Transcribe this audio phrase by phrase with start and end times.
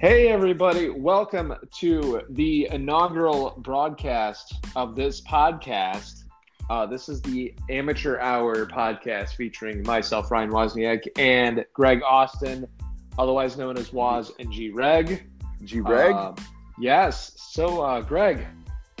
[0.00, 0.88] Hey, everybody.
[0.88, 6.24] Welcome to the inaugural broadcast of this podcast.
[6.70, 12.66] Uh, this is the Amateur Hour podcast featuring myself, Ryan Wozniak, and Greg Austin,
[13.18, 15.28] otherwise known as Woz and G Reg.
[15.64, 16.14] G Reg?
[16.14, 16.32] Uh,
[16.78, 17.32] yes.
[17.36, 18.46] So, uh, Greg,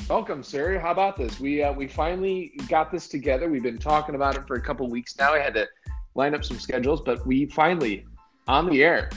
[0.06, 0.78] welcome, sir.
[0.78, 1.40] How about this?
[1.40, 3.48] We uh, we finally got this together.
[3.48, 5.32] We've been talking about it for a couple weeks now.
[5.32, 5.66] I had to
[6.14, 8.04] line up some schedules, but we finally
[8.46, 9.08] on the air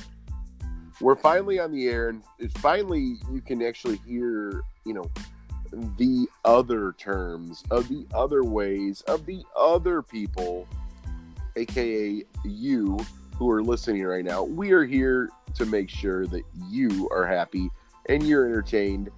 [1.02, 5.10] we're finally on the air, and it's finally you can actually hear, you know,
[5.98, 10.68] the other terms of the other ways of the other people,
[11.56, 13.00] aka you
[13.38, 14.44] who are listening right now.
[14.44, 17.70] We are here to make sure that you are happy
[18.10, 19.10] and you're entertained.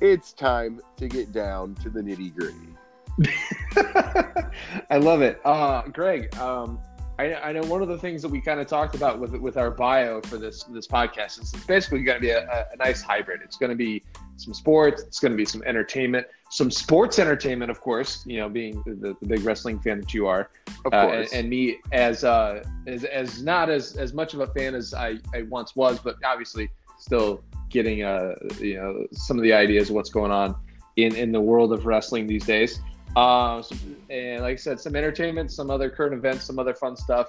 [0.00, 2.74] It's time to get down to the nitty gritty.
[4.90, 5.40] I love it.
[5.44, 6.80] Uh, Greg, um,
[7.18, 9.56] I, I, know one of the things that we kind of talked about with with
[9.56, 13.02] our bio for this this podcast is it's basically going to be a, a, nice
[13.02, 13.40] hybrid.
[13.44, 14.02] It's going to be
[14.36, 18.24] some sports, it's going to be some entertainment, some sports entertainment, of course.
[18.26, 20.50] You know, being the, the big wrestling fan that you are,
[20.86, 24.40] of uh, course, and, and, me as uh as, as not as as much of
[24.40, 29.36] a fan as I, I once was, but obviously still getting uh you know some
[29.36, 30.54] of the ideas of what's going on
[30.96, 32.80] in in the world of wrestling these days.
[33.16, 33.62] Uh,
[34.10, 37.28] and like I said, some entertainment, some other current events, some other fun stuff.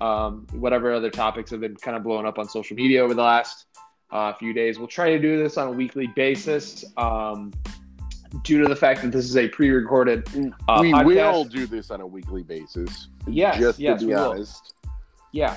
[0.00, 3.22] Um, whatever other topics have been kind of blowing up on social media over the
[3.22, 3.66] last
[4.10, 4.78] uh, few days.
[4.78, 6.84] We'll try to do this on a weekly basis.
[6.96, 7.52] Um,
[8.44, 10.26] due to the fact that this is a pre-recorded,
[10.68, 11.32] uh, we podcast.
[11.32, 13.08] will do this on a weekly basis.
[13.26, 14.74] Yes, just yes, to be honest.
[14.82, 14.92] Will.
[15.32, 15.56] Yeah.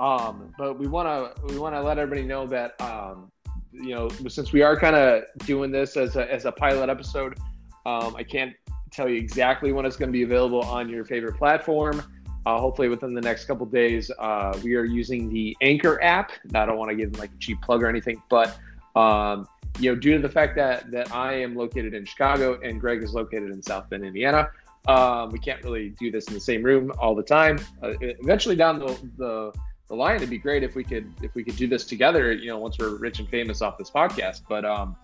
[0.00, 3.30] Um, but we want to we want to let everybody know that um,
[3.72, 7.38] you know since we are kind of doing this as a as a pilot episode,
[7.86, 8.54] um, I can't
[8.92, 12.02] tell you exactly when it's going to be available on your favorite platform.
[12.44, 16.32] Uh, hopefully, within the next couple days, uh, we are using the Anchor app.
[16.54, 18.58] I don't want to give them like a cheap plug or anything, but
[18.96, 19.46] um,
[19.78, 23.02] you know, due to the fact that that I am located in Chicago and Greg
[23.02, 24.50] is located in South Bend, Indiana,
[24.88, 27.58] um, we can't really do this in the same room all the time.
[27.82, 29.52] Uh, eventually, down the, the
[29.88, 32.32] the line, it'd be great if we could if we could do this together.
[32.32, 34.96] You know, once we're rich and famous off this podcast, but um,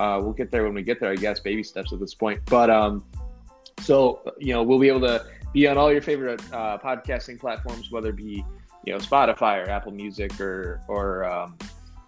[0.00, 1.40] uh, we'll get there when we get there, I guess.
[1.40, 3.04] Baby steps at this point, but um,
[3.80, 7.90] so you know, we'll be able to be on all your favorite uh, podcasting platforms,
[7.90, 8.44] whether it be
[8.84, 11.56] you know Spotify or Apple Music or or um,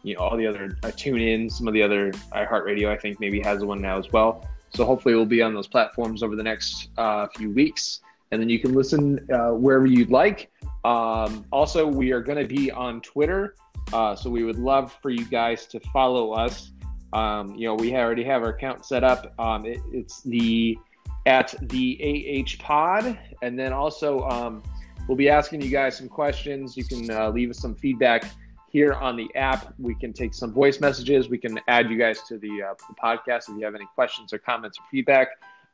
[0.02, 3.20] you know all the other uh, tune in some of the other iHeartRadio I think
[3.20, 4.48] maybe has one now as well.
[4.72, 8.48] So hopefully we'll be on those platforms over the next uh, few weeks, and then
[8.48, 10.50] you can listen uh, wherever you'd like.
[10.84, 13.56] Um, also, we are going to be on Twitter,
[13.92, 16.70] uh, so we would love for you guys to follow us.
[17.12, 19.34] Um, you know, we already have our account set up.
[19.40, 20.78] Um, it, it's the
[21.26, 24.62] at the AH Pod, and then also um,
[25.08, 26.76] we'll be asking you guys some questions.
[26.76, 28.24] You can uh, leave us some feedback
[28.70, 29.74] here on the app.
[29.78, 31.28] We can take some voice messages.
[31.28, 34.32] We can add you guys to the, uh, the podcast if you have any questions
[34.32, 35.28] or comments or feedback.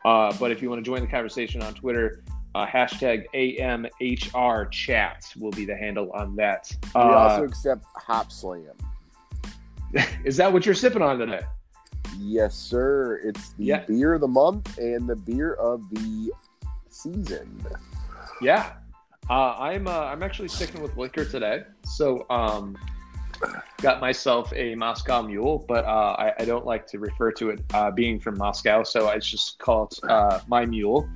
[0.04, 2.22] Uh, but if you want to join the conversation on Twitter,
[2.54, 6.74] uh, hashtag AMHR chat will be the handle on that.
[6.94, 8.74] We also uh, accept Hopslam.
[10.24, 11.42] Is that what you're sipping on today?
[12.18, 13.20] Yes, sir.
[13.24, 13.84] It's the yeah.
[13.84, 16.32] beer of the month and the beer of the
[16.88, 17.64] season.
[18.40, 18.72] Yeah,
[19.30, 19.86] uh, I'm.
[19.86, 21.64] Uh, I'm actually sticking with liquor today.
[21.84, 22.76] So, um,
[23.82, 27.60] got myself a Moscow Mule, but uh, I, I, don't like to refer to it
[27.74, 31.08] uh, being from Moscow, so I just call it uh, my mule.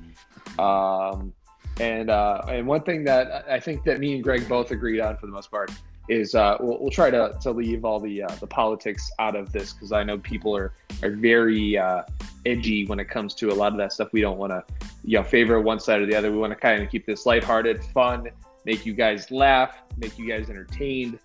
[0.59, 1.33] Um,
[1.79, 5.17] and uh, and one thing that I think that me and Greg both agreed on
[5.17, 5.71] for the most part
[6.09, 9.51] is uh, we'll, we'll, try to, to leave all the uh, the politics out of
[9.51, 10.73] this because I know people are
[11.03, 12.03] are very uh,
[12.45, 14.09] edgy when it comes to a lot of that stuff.
[14.11, 14.63] We don't want to
[15.03, 16.31] you know favor one side or the other.
[16.31, 18.29] We want to kind of keep this lighthearted, fun,
[18.65, 21.19] make you guys laugh, make you guys entertained,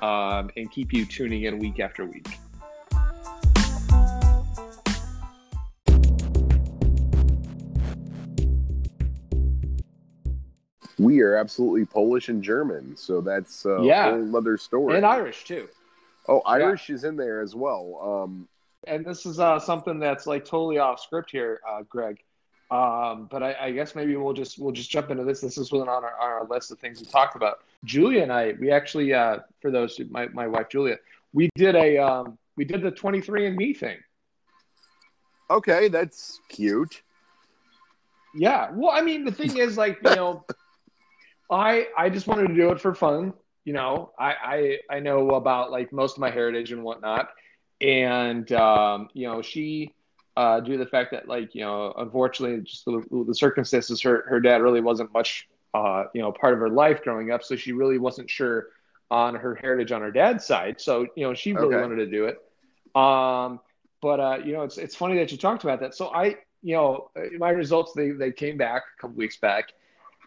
[0.00, 2.28] um, and keep you tuning in week after week.
[11.02, 14.10] We are absolutely Polish and German, so that's a yeah.
[14.10, 14.96] whole other story.
[14.96, 15.68] And Irish too.
[16.28, 16.94] Oh, Irish yeah.
[16.94, 18.24] is in there as well.
[18.24, 18.48] Um,
[18.86, 22.22] and this is uh, something that's like totally off script here, uh, Greg.
[22.70, 25.42] Um, but I, I, guess maybe we'll just we'll just jump into this.
[25.42, 27.58] This is one on our, our list of things we talked about.
[27.84, 30.96] Julia and I, we actually, uh, for those my my wife Julia,
[31.34, 33.98] we did a um, we did the twenty three and Me thing.
[35.50, 37.02] Okay, that's cute.
[38.34, 38.70] Yeah.
[38.72, 40.44] Well, I mean, the thing is, like, you know,
[41.52, 43.34] I I just wanted to do it for fun.
[43.64, 47.28] You know, I I, I know about like most of my heritage and whatnot,
[47.80, 49.94] and um, you know, she
[50.36, 54.24] uh, due to the fact that like you know, unfortunately, just the, the circumstances, her
[54.28, 57.56] her dad really wasn't much uh, you know part of her life growing up, so
[57.56, 58.68] she really wasn't sure
[59.10, 60.80] on her heritage on her dad's side.
[60.80, 61.78] So you know she really Okay.
[61.78, 62.38] wanted to do it.
[62.94, 63.60] Um,
[64.00, 65.94] but uh, you know it's it's funny that you talked about that.
[65.94, 69.72] So I you know my results they they came back a couple weeks back,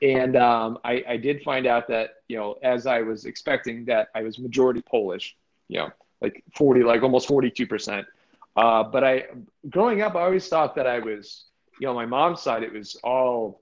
[0.01, 4.09] and um, I I did find out that you know as I was expecting that
[4.15, 5.36] I was majority Polish.
[5.68, 5.89] You know
[6.21, 8.06] like forty like almost forty two percent.
[8.56, 9.25] Uh, but I
[9.69, 11.45] growing up I always thought that I was
[11.80, 13.62] you know my mom's side it was all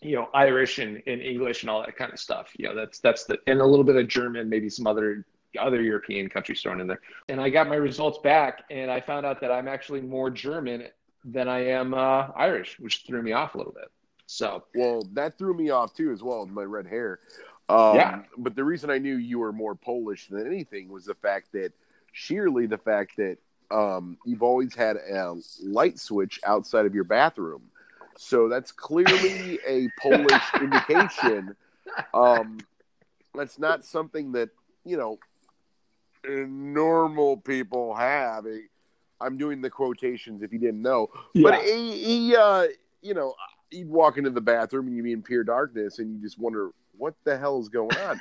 [0.00, 2.50] you know Irish and, and English and all that kind of stuff.
[2.58, 5.24] You know that's that's the and a little bit of German, maybe some other
[5.58, 7.00] other European countries thrown in there.
[7.28, 10.88] And I got my results back, and I found out that I'm actually more German
[11.24, 13.90] than I am uh, Irish, which threw me off a little bit.
[14.32, 17.20] So Well, that threw me off too, as well, with my red hair.
[17.68, 18.22] Um, Yeah.
[18.38, 21.72] But the reason I knew you were more Polish than anything was the fact that,
[22.12, 23.36] sheerly, the fact that
[23.70, 27.62] um, you've always had a light switch outside of your bathroom.
[28.16, 31.54] So that's clearly a Polish indication.
[32.14, 32.58] Um,
[33.34, 34.48] that's not something that,
[34.84, 35.18] you know,
[36.24, 38.46] normal people have.
[39.20, 41.10] I'm doing the quotations if you didn't know.
[41.34, 42.68] But he, he uh,
[43.02, 43.34] you know,
[43.72, 46.70] you'd walk into the bathroom and you'd be in pure darkness and you just wonder
[46.96, 48.20] what the hell is going on.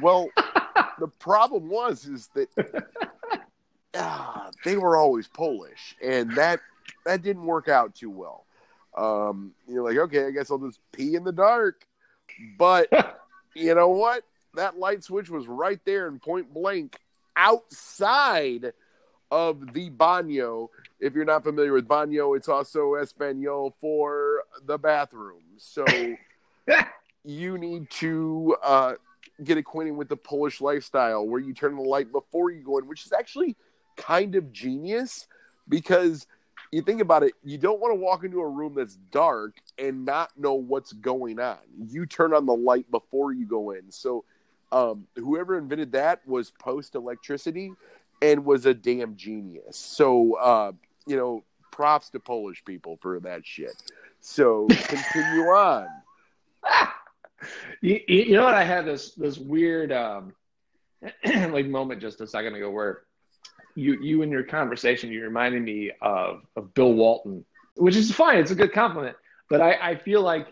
[0.00, 0.28] well,
[0.98, 2.48] the problem was is that
[3.94, 6.60] ah, they were always Polish, and that
[7.04, 8.46] that didn't work out too well.
[8.96, 11.86] Um, you're like, okay, I guess I'll just pee in the dark,
[12.58, 12.88] but
[13.54, 14.24] you know what?
[14.54, 16.98] That light switch was right there in point blank
[17.36, 18.72] outside
[19.30, 20.68] of the baño.
[21.00, 25.42] If you're not familiar with baño, it's also Espanol for the bathroom.
[25.58, 25.84] So
[27.24, 28.94] you need to uh,
[29.42, 32.86] get acquainted with the Polish lifestyle where you turn the light before you go in,
[32.86, 33.56] which is actually
[33.96, 35.26] kind of genius
[35.68, 36.26] because
[36.70, 40.04] you think about it, you don't want to walk into a room that's dark and
[40.04, 41.58] not know what's going on.
[41.86, 43.90] You turn on the light before you go in.
[43.90, 44.24] So
[44.72, 47.72] um, whoever invented that was post electricity
[48.22, 49.76] and was a damn genius.
[49.76, 50.72] So uh,
[51.06, 53.72] you know, props to Polish people for that shit.
[54.20, 55.88] So continue on.
[57.80, 58.54] you, you know what?
[58.54, 60.32] I had this this weird um,
[61.24, 63.02] like moment just a second ago where
[63.74, 68.38] you you in your conversation you reminded me of of Bill Walton, which is fine.
[68.38, 69.16] It's a good compliment,
[69.48, 70.48] but I I feel like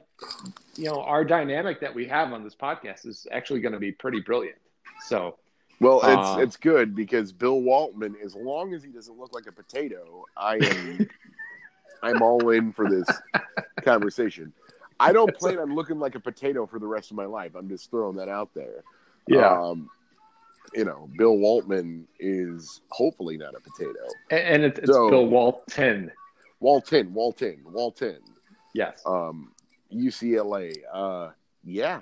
[0.74, 3.92] you know our dynamic that we have on this podcast is actually going to be
[3.92, 4.58] pretty brilliant.
[5.06, 5.36] So
[5.80, 9.46] Well, it's Uh, it's good because Bill Waltman, as long as he doesn't look like
[9.46, 11.08] a potato, I am
[12.02, 13.06] I'm all in for this
[13.82, 14.52] conversation.
[14.98, 17.52] I don't plan on looking like a potato for the rest of my life.
[17.54, 18.82] I'm just throwing that out there.
[19.54, 19.88] Um,
[20.74, 23.98] you know, Bill Waltman is hopefully not a potato.
[24.30, 26.10] and, and it's, it's So- Bill Walton.
[26.60, 28.18] Walton, Walton, Walton.
[28.74, 29.02] Yes.
[29.06, 29.52] Um,
[29.90, 30.74] UCLA.
[30.92, 31.30] Uh,
[31.64, 32.00] yeah.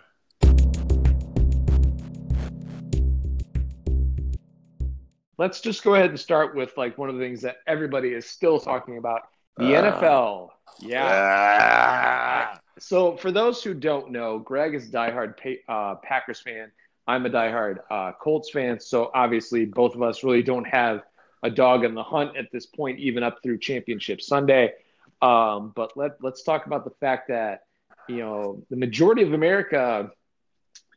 [5.38, 8.26] Let's just go ahead and start with like one of the things that everybody is
[8.26, 9.22] still talking about:
[9.56, 10.50] the Uh, NFL.
[10.80, 11.04] Yeah.
[11.04, 12.60] Ah.
[12.78, 16.70] So, for those who don't know, Greg is a diehard pa- uh, Packers fan.
[17.06, 18.78] I'm a diehard uh, Colts fan.
[18.78, 21.02] So, obviously, both of us really don't have
[21.42, 24.74] a dog in the hunt at this point, even up through Championship Sunday.
[25.22, 27.62] Um, but let, let's talk about the fact that,
[28.08, 30.10] you know, the majority of America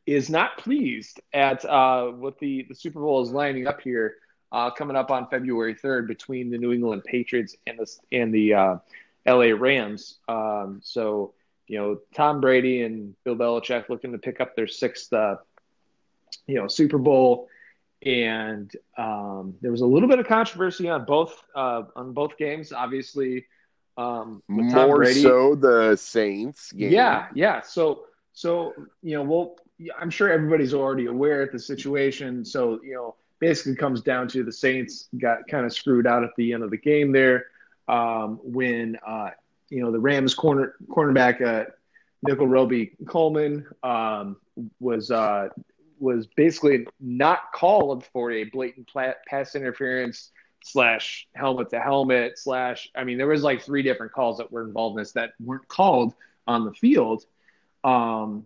[0.06, 4.16] is not pleased at uh, what the, the Super Bowl is lining up here,
[4.52, 8.54] uh, coming up on February 3rd between the New England Patriots and the, and the
[8.54, 8.78] uh,
[9.26, 10.20] LA Rams.
[10.28, 11.34] Um, so,
[11.68, 15.38] you know, Tom Brady and Bill Belichick looking to pick up their sixth, uh,
[16.48, 17.48] you know, Super Bowl.
[18.04, 22.74] And um, there was a little bit of controversy on both uh, on both games.
[22.74, 23.46] Obviously,
[23.96, 25.22] um, More Brady.
[25.22, 26.92] so the Saints game.
[26.92, 27.62] Yeah, yeah.
[27.62, 29.56] So, so you know, well,
[30.00, 32.44] I'm sure everybody's already aware of the situation.
[32.44, 36.30] So, you know, basically comes down to the Saints got kind of screwed out at
[36.38, 37.48] the end of the game there
[37.90, 39.32] um, when uh,
[39.70, 41.70] you know the Rams corner cornerback uh,
[42.24, 44.38] Nickel Roby Coleman um,
[44.80, 45.50] was uh,
[46.00, 48.90] was basically not called for a blatant
[49.28, 50.30] pass interference
[50.64, 54.64] slash helmet to helmet slash I mean there was like three different calls that were
[54.64, 56.14] involved in this that weren't called
[56.48, 57.26] on the field.
[57.84, 58.46] Um,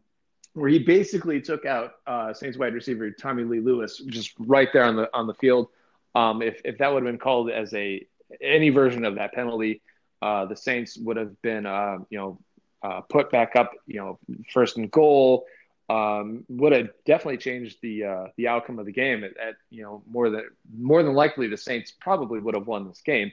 [0.55, 4.83] where he basically took out uh, Saints wide receiver Tommy Lee Lewis just right there
[4.83, 5.69] on the on the field
[6.15, 8.05] um, if, if that would have been called as a
[8.41, 9.81] any version of that penalty
[10.21, 12.39] uh, the Saints would have been uh, you know
[12.81, 14.19] uh, put back up you know
[14.51, 15.45] first and goal
[15.89, 19.23] um, would have definitely changed the uh, the outcome of the game.
[19.23, 20.45] At, at, you know more than
[20.75, 23.31] more than likely, the Saints probably would have won this game.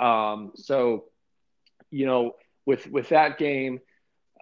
[0.00, 1.04] Um, so,
[1.90, 2.36] you know,
[2.66, 3.80] with with that game,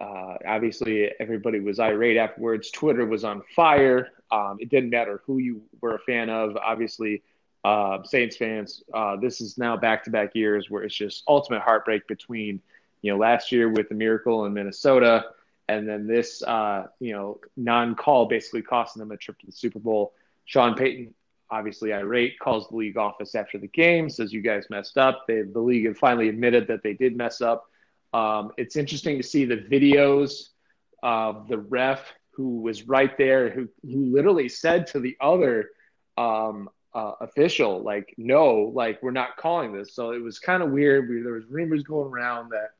[0.01, 2.71] uh, obviously, everybody was irate afterwards.
[2.71, 4.09] Twitter was on fire.
[4.31, 6.57] Um, it didn't matter who you were a fan of.
[6.57, 7.21] Obviously,
[7.63, 11.61] uh, Saints fans, uh, this is now back to back years where it's just ultimate
[11.61, 12.59] heartbreak between,
[13.03, 15.25] you know, last year with the miracle in Minnesota
[15.71, 19.51] and then this, uh, you know, non call basically costing them a trip to the
[19.51, 20.13] Super Bowl.
[20.45, 21.13] Sean Payton,
[21.49, 25.25] obviously irate, calls the league office after the game, says, You guys messed up.
[25.27, 27.70] They, the league have finally admitted that they did mess up.
[28.13, 30.49] Um, it's interesting to see the videos
[31.03, 35.69] of the ref who was right there, who, who literally said to the other
[36.17, 39.93] um, uh, official, like, no, like we're not calling this.
[39.93, 41.09] So it was kind of weird.
[41.25, 42.71] There was rumors going around that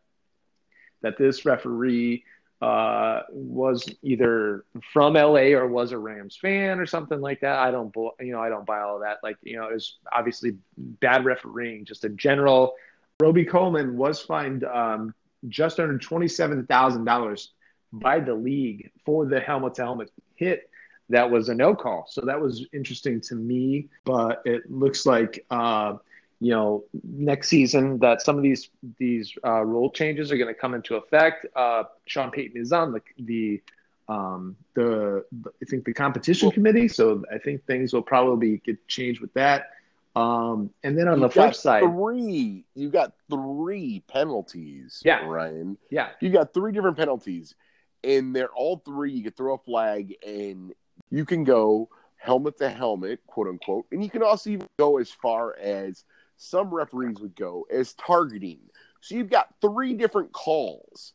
[1.02, 2.24] that this referee
[2.62, 7.58] uh, was either from LA or was a Rams fan or something like that.
[7.58, 9.18] I don't, you know, I don't buy all that.
[9.24, 12.76] Like, you know, it was obviously bad refereeing, just in general.
[13.20, 15.16] Robey-Coleman was fined um,
[15.50, 17.52] just under twenty-seven thousand dollars
[17.94, 20.70] by the league for the helmet to helmet hit
[21.12, 22.06] that was a no call.
[22.10, 25.98] So that was interesting to me, but it looks like uh,
[26.40, 30.60] you know next season that some of these these uh, rule changes are going to
[30.60, 31.46] come into effect.
[31.56, 33.62] Uh, Sean Payton is on the the
[34.10, 39.22] um, the, I think the competition committee, so I think things will probably get changed
[39.22, 39.68] with that.
[40.16, 45.02] Um, and then on the flip side, three you got three penalties.
[45.06, 45.78] Yeah, Ryan.
[45.90, 47.56] Yeah, you got three different penalties,
[48.04, 49.14] and they're all three.
[49.14, 50.74] You can throw a flag, and
[51.10, 55.10] you can go helmet to helmet, quote unquote, and you can also even go as
[55.10, 56.04] far as
[56.36, 58.60] some referees would go as targeting.
[59.00, 61.14] So you've got three different calls,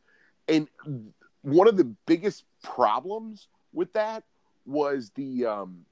[0.48, 0.68] and
[1.42, 4.24] one of the biggest problems with that
[4.64, 5.84] was the um,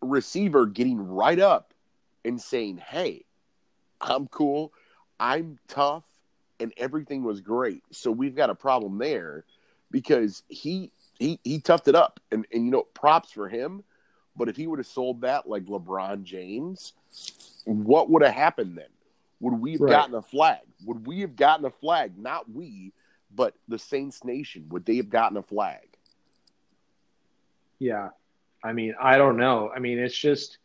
[0.00, 1.72] receiver getting right up
[2.24, 3.24] and saying, "Hey,
[4.00, 4.72] I'm cool,
[5.18, 6.04] I'm tough,
[6.60, 9.44] and everything was great." So we've got a problem there
[9.90, 13.82] because he he he toughed it up, and and you know props for him.
[14.36, 16.92] But if he would have sold that like LeBron James,
[17.64, 18.88] what would have happened then?
[19.40, 19.90] Would we have right.
[19.90, 20.60] gotten a flag?
[20.84, 22.18] Would we have gotten a flag?
[22.18, 22.92] Not we,
[23.34, 24.66] but the Saints Nation.
[24.70, 25.88] Would they have gotten a flag?
[27.78, 28.10] Yeah,
[28.62, 29.70] I mean, I don't know.
[29.74, 30.58] I mean, it's just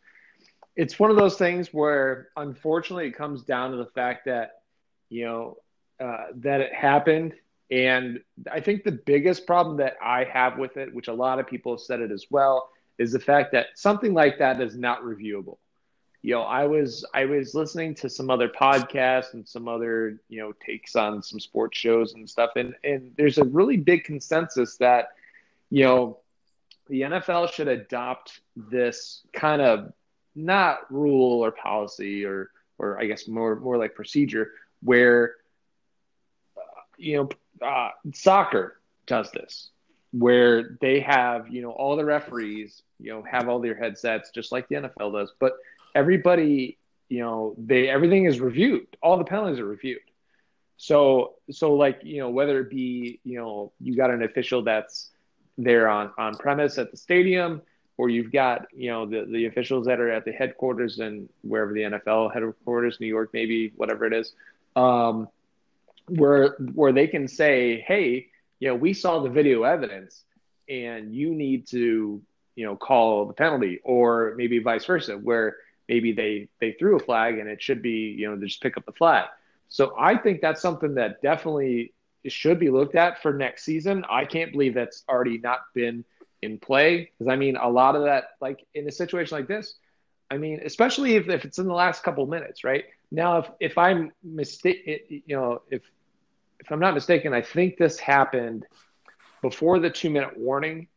[0.75, 4.61] it's one of those things where unfortunately it comes down to the fact that
[5.09, 5.57] you know
[5.99, 7.33] uh, that it happened
[7.71, 8.19] and
[8.51, 11.71] I think the biggest problem that I have with it, which a lot of people
[11.73, 12.69] have said it as well,
[12.99, 15.57] is the fact that something like that is not reviewable.
[16.21, 20.41] You know, I was I was listening to some other podcasts and some other you
[20.41, 24.77] know takes on some sports shows and stuff, and and there's a really big consensus
[24.77, 25.09] that
[25.71, 26.19] you know
[26.91, 29.93] the NFL should adopt this kind of
[30.35, 34.51] not rule or policy or or I guess more more like procedure
[34.83, 35.35] where
[36.57, 39.69] uh, you know uh, soccer does this,
[40.11, 44.51] where they have you know all the referees you know have all their headsets just
[44.51, 45.53] like the NFL does, but
[45.95, 50.01] everybody you know they everything is reviewed, all the penalties are reviewed.
[50.75, 55.11] So so like you know whether it be you know you got an official that's
[55.57, 57.61] there on on premise at the stadium
[58.01, 61.71] or you've got you know the the officials that are at the headquarters and wherever
[61.71, 64.33] the NFL headquarters, New York, maybe whatever it is.
[64.75, 65.27] Um,
[66.07, 68.29] where where they can say, hey,
[68.59, 70.23] you know, we saw the video evidence,
[70.67, 72.21] and you need to
[72.55, 76.99] you know call the penalty, or maybe vice versa, where maybe they they threw a
[76.99, 79.25] flag and it should be you know they just pick up the flag.
[79.69, 81.93] So I think that's something that definitely
[82.29, 84.05] should be looked at for next season.
[84.09, 86.03] I can't believe that's already not been
[86.41, 89.75] in play because I mean a lot of that like in a situation like this,
[90.29, 92.85] I mean especially if, if it's in the last couple minutes, right?
[93.11, 95.81] Now if if I'm mistake you know if
[96.59, 98.65] if I'm not mistaken, I think this happened
[99.41, 100.87] before the two minute warning.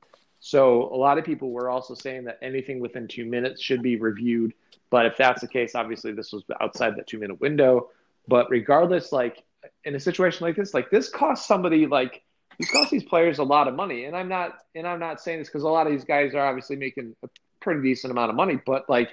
[0.40, 3.96] So a lot of people were also saying that anything within two minutes should be
[3.96, 4.52] reviewed.
[4.90, 7.88] But if that's the case, obviously this was outside that two minute window.
[8.28, 9.42] But regardless, like
[9.84, 12.22] in a situation like this, like this costs somebody like
[12.58, 14.04] these cost these players a lot of money.
[14.04, 16.46] And I'm not and I'm not saying this because a lot of these guys are
[16.46, 17.28] obviously making a
[17.60, 18.60] pretty decent amount of money.
[18.64, 19.10] But like,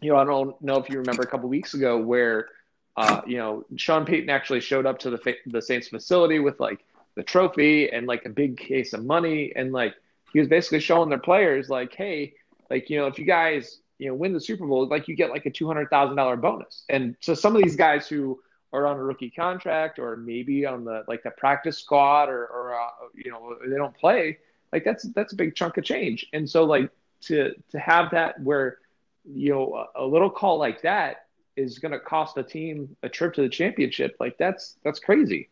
[0.00, 2.48] you know, I don't know if you remember a couple weeks ago where
[2.96, 6.84] uh, you know, Sean Payton actually showed up to the the Saints facility with like
[7.14, 9.94] the trophy and like a big case of money, and like
[10.32, 12.34] he was basically showing their players like, hey,
[12.68, 15.30] like you know, if you guys you know win the Super Bowl, like you get
[15.30, 16.84] like a two hundred thousand dollar bonus.
[16.88, 18.40] And so some of these guys who
[18.72, 22.74] are on a rookie contract or maybe on the like the practice squad or, or
[22.74, 24.38] uh, you know they don't play,
[24.72, 26.26] like that's that's a big chunk of change.
[26.32, 26.90] And so like
[27.22, 28.78] to to have that where
[29.24, 33.08] you know a, a little call like that is going to cost a team a
[33.08, 35.48] trip to the championship, like that's that's crazy.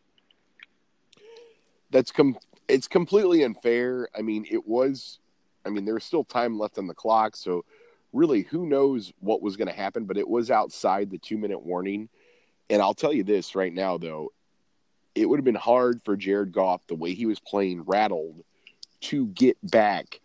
[1.91, 4.07] that's com- it's completely unfair.
[4.17, 5.19] I mean, it was.
[5.65, 7.65] I mean, there was still time left on the clock, so
[8.13, 10.05] really, who knows what was going to happen?
[10.05, 12.09] But it was outside the two minute warning.
[12.69, 14.31] And I'll tell you this right now, though,
[15.15, 18.43] it would have been hard for Jared Goff, the way he was playing rattled,
[19.01, 20.19] to get back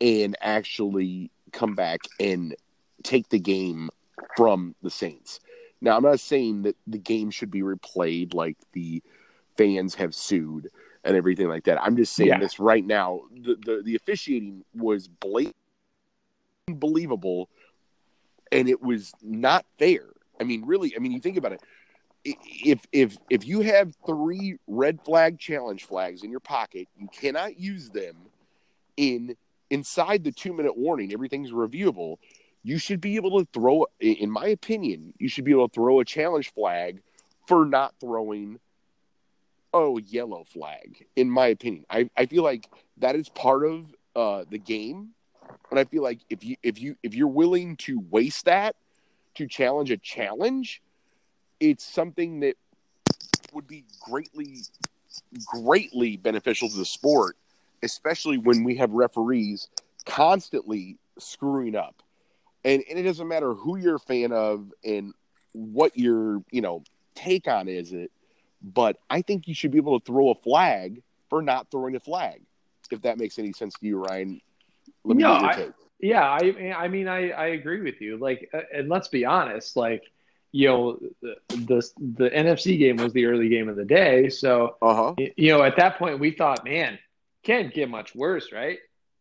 [0.00, 2.54] and actually come back and
[3.02, 3.88] take the game
[4.36, 5.40] from the Saints.
[5.80, 9.02] Now, I'm not saying that the game should be replayed like the
[9.56, 10.68] fans have sued
[11.04, 11.80] and everything like that.
[11.80, 12.38] I'm just saying yeah.
[12.38, 13.22] this right now.
[13.30, 15.56] The, the, the officiating was blatant,
[16.68, 17.48] unbelievable,
[18.50, 20.04] and it was not fair.
[20.40, 20.94] I mean, really.
[20.96, 21.62] I mean, you think about it.
[22.26, 27.58] If if if you have three red flag challenge flags in your pocket, you cannot
[27.58, 28.16] use them
[28.96, 29.36] in
[29.70, 31.12] inside the two minute warning.
[31.12, 32.16] Everything's reviewable.
[32.62, 36.00] You should be able to throw, in my opinion, you should be able to throw
[36.00, 37.00] a challenge flag
[37.46, 38.58] for not throwing
[39.72, 42.66] oh yellow flag in my opinion i, I feel like
[42.98, 45.10] that is part of uh, the game
[45.70, 48.74] and i feel like if you if you if you're willing to waste that
[49.34, 50.80] to challenge a challenge
[51.60, 52.56] it's something that
[53.52, 54.58] would be greatly
[55.46, 57.36] greatly beneficial to the sport
[57.82, 59.68] especially when we have referees
[60.04, 62.02] constantly screwing up
[62.64, 65.14] and, and it doesn't matter who you're a fan of and
[65.52, 66.82] what your you know
[67.14, 68.10] take on is it
[68.62, 72.00] but I think you should be able to throw a flag for not throwing a
[72.00, 72.40] flag.
[72.90, 74.40] If that makes any sense to you, Ryan.
[75.04, 75.68] Let me no, I,
[76.00, 78.16] yeah, I, I mean, I, I agree with you.
[78.16, 80.02] Like, uh, and let's be honest, like,
[80.52, 84.28] you know, the, the, the NFC game was the early game of the day.
[84.28, 85.14] So, uh-huh.
[85.36, 86.98] you know, at that point we thought, man,
[87.42, 88.78] can't get much worse, right?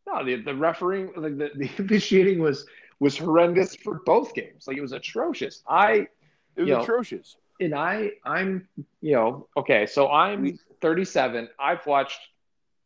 [0.08, 2.66] No, the, the refereeing, like the, the officiating was,
[3.00, 4.68] was horrendous for both games.
[4.68, 5.62] Like it was atrocious.
[5.68, 6.08] I,
[6.56, 8.68] it was atrocious and I I'm
[9.02, 12.20] you know okay so I'm 37 I've watched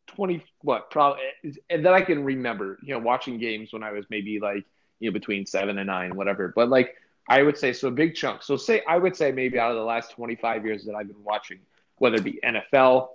[0.08, 1.22] 20 what probably
[1.68, 4.64] and that I can remember you know watching games when I was maybe like
[4.98, 6.96] you know between 7 and 9 whatever but like
[7.30, 9.76] I would say so a big chunk so say I would say maybe out of
[9.76, 11.58] the last 25 years that I've been watching
[11.96, 13.08] whether it be NFL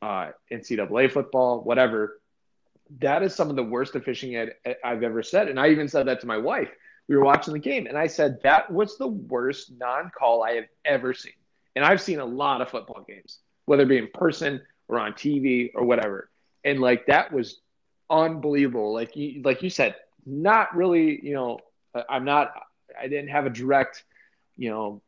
[0.00, 2.20] uh, NCAA football whatever
[3.00, 6.20] that is some of the worst officiating I've ever said and I even said that
[6.20, 6.70] to my wife
[7.08, 10.66] we were watching the game, and I said that was the worst non-call I have
[10.84, 11.32] ever seen.
[11.74, 15.12] And I've seen a lot of football games, whether it be in person or on
[15.14, 16.28] TV or whatever.
[16.64, 17.60] And like that was
[18.10, 18.92] unbelievable.
[18.92, 19.94] Like you, like you said,
[20.26, 21.24] not really.
[21.24, 21.58] You know,
[22.08, 22.52] I'm not.
[23.00, 24.04] I didn't have a direct,
[24.56, 25.02] you know,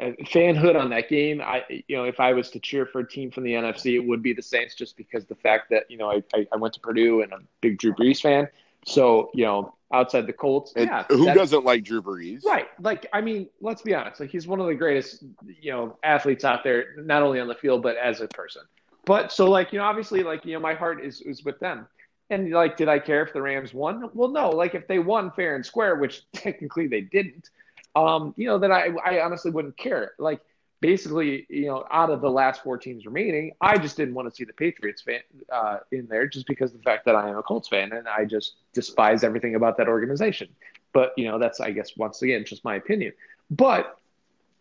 [0.00, 1.40] fanhood on that game.
[1.40, 4.06] I, you know, if I was to cheer for a team from the NFC, it
[4.06, 6.80] would be the Saints, just because the fact that you know I, I went to
[6.80, 8.48] Purdue and I'm a big Drew Brees fan.
[8.86, 10.72] So you know, outside the Colts.
[10.76, 12.44] And yeah, who doesn't like Drew Brees?
[12.44, 12.66] Right.
[12.80, 14.20] Like, I mean, let's be honest.
[14.20, 15.24] Like, he's one of the greatest,
[15.60, 18.62] you know, athletes out there, not only on the field but as a person.
[19.04, 21.86] But so, like, you know, obviously, like, you know, my heart is is with them.
[22.30, 24.10] And like, did I care if the Rams won?
[24.12, 24.50] Well, no.
[24.50, 27.50] Like, if they won fair and square, which technically they didn't,
[27.94, 30.12] um, you know, then I I honestly wouldn't care.
[30.18, 30.40] Like
[30.80, 34.34] basically, you know, out of the last four teams remaining, I just didn't want to
[34.34, 37.38] see the Patriots fan uh, in there just because of the fact that I am
[37.38, 40.48] a Colts fan and I just despise everything about that organization.
[40.92, 43.12] But you know, that's I guess once again just my opinion.
[43.50, 43.98] But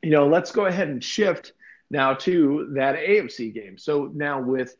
[0.01, 1.53] you know, let's go ahead and shift
[1.89, 3.77] now to that AFC game.
[3.77, 4.75] So now with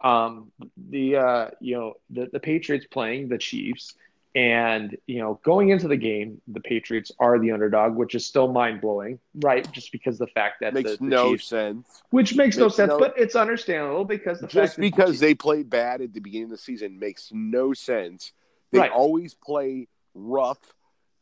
[0.00, 0.52] um,
[0.90, 3.94] the uh, you know the, the Patriots playing the Chiefs
[4.36, 8.50] and, you know, going into the game, the Patriots are the underdog, which is still
[8.50, 9.70] mind blowing, right?
[9.70, 12.02] Just because the fact that makes the, the no Chiefs, sense.
[12.10, 15.34] Which makes, makes no sense, no, but it's understandable because the just because the they
[15.34, 18.32] played bad at the beginning of the season makes no sense.
[18.72, 18.90] They right.
[18.90, 20.58] always play rough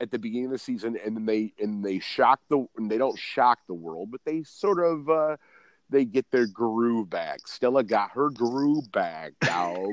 [0.00, 2.96] at the beginning of the season, and then they and they shock the and they
[2.96, 5.36] don't shock the world, but they sort of uh,
[5.92, 7.46] they get their groove back.
[7.46, 9.90] Stella got her groove back, dog,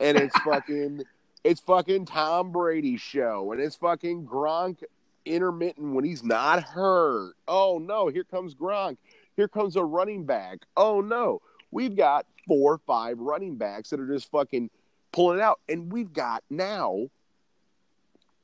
[0.00, 1.02] and it's fucking.
[1.44, 4.82] It's fucking Tom Brady's show, and it's fucking Gronk
[5.24, 7.34] intermittent when he's not hurt.
[7.46, 8.96] Oh no, here comes Gronk.
[9.36, 10.66] Here comes a running back.
[10.76, 14.70] Oh no, we've got four or five running backs that are just fucking
[15.12, 17.06] pulling it out, and we've got now,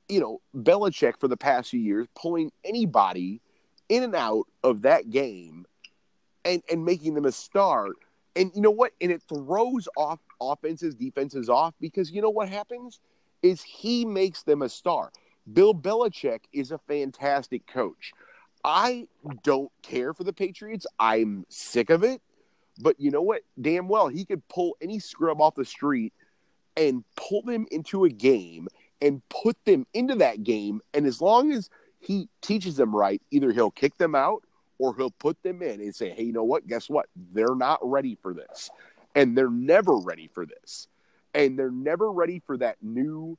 [0.09, 3.41] you know, Belichick for the past few years pulling anybody
[3.89, 5.67] in and out of that game,
[6.45, 7.89] and and making them a star.
[8.35, 8.93] And you know what?
[9.01, 13.01] And it throws off offenses, defenses off because you know what happens
[13.43, 15.11] is he makes them a star.
[15.53, 18.13] Bill Belichick is a fantastic coach.
[18.65, 19.09] I
[19.43, 20.87] don't care for the Patriots.
[20.99, 22.23] I'm sick of it.
[22.81, 23.43] But you know what?
[23.61, 26.13] Damn well, he could pull any scrub off the street
[26.77, 28.69] and pull them into a game
[29.01, 30.81] and put them into that game.
[30.95, 34.43] And as long as he teaches them right, either he'll kick them out
[34.83, 36.67] or he'll put them in and say, hey, you know what?
[36.67, 37.07] Guess what?
[37.33, 38.69] They're not ready for this
[39.15, 40.89] and they're never ready for this.
[41.35, 43.39] And they're never ready for that new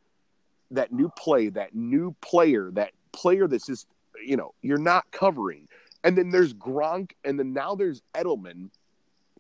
[0.72, 3.86] that new play, that new player, that player that's just,
[4.26, 5.68] you know, you're not covering.
[6.06, 8.70] And then there's Gronk, and then now there's Edelman.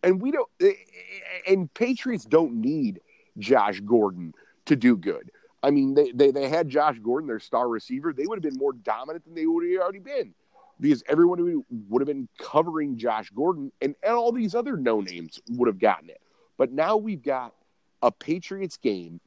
[0.04, 3.00] And we don't, eh, eh, and Patriots don't need
[3.40, 4.34] Josh Gordon
[4.66, 5.32] to do good.
[5.64, 8.14] I mean, they, they, they had Josh Gordon, their star receiver.
[8.14, 10.36] They would have been more dominant than they would have already been
[10.80, 15.40] because everyone would have been covering Josh Gordon, and, and all these other no names
[15.52, 16.22] would have gotten it.
[16.58, 17.54] But now we've got
[18.02, 19.20] a Patriots game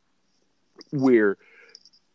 [0.91, 1.37] where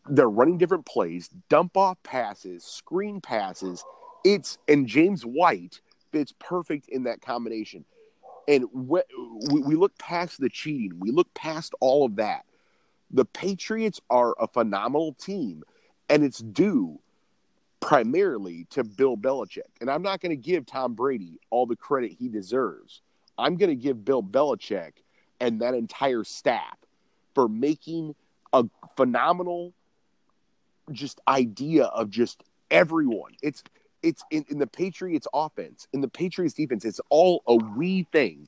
[0.09, 3.83] they're running different plays, dump off passes, screen passes.
[4.23, 7.85] It's and James White fits perfect in that combination.
[8.47, 9.01] And we,
[9.49, 12.45] we look past the cheating, we look past all of that.
[13.11, 15.63] The Patriots are a phenomenal team,
[16.09, 16.99] and it's due
[17.81, 19.69] primarily to Bill Belichick.
[19.81, 23.01] And I'm not going to give Tom Brady all the credit he deserves.
[23.37, 24.93] I'm going to give Bill Belichick
[25.41, 26.77] and that entire staff
[27.33, 28.15] for making
[28.53, 28.65] a
[28.95, 29.73] phenomenal
[30.91, 33.33] just idea of just everyone.
[33.41, 33.63] It's
[34.03, 38.47] it's in, in the Patriots offense, in the Patriots defense, it's all a we thing.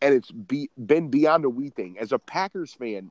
[0.00, 1.98] And it's be, been beyond a we thing.
[2.00, 3.10] As a Packers fan,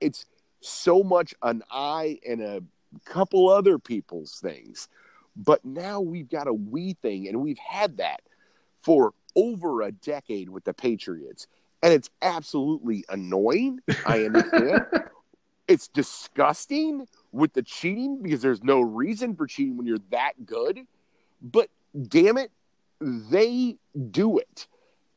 [0.00, 0.26] it's
[0.60, 2.62] so much an I and a
[3.04, 4.88] couple other people's things.
[5.36, 8.20] But now we've got a we thing, and we've had that
[8.82, 11.46] for over a decade with the Patriots.
[11.82, 13.80] And it's absolutely annoying.
[14.06, 14.86] I understand.
[15.68, 20.80] it's disgusting with the cheating because there's no reason for cheating when you're that good.
[21.40, 21.70] But
[22.08, 22.50] damn it,
[23.00, 23.78] they
[24.10, 24.66] do it.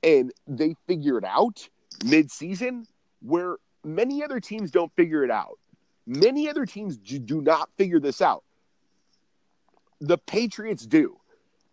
[0.02, 1.68] And they figure it out
[2.04, 2.88] mid season
[3.22, 5.60] where many other teams don't figure it out.
[6.08, 8.44] Many other teams do not figure this out.
[10.02, 11.18] The Patriots do.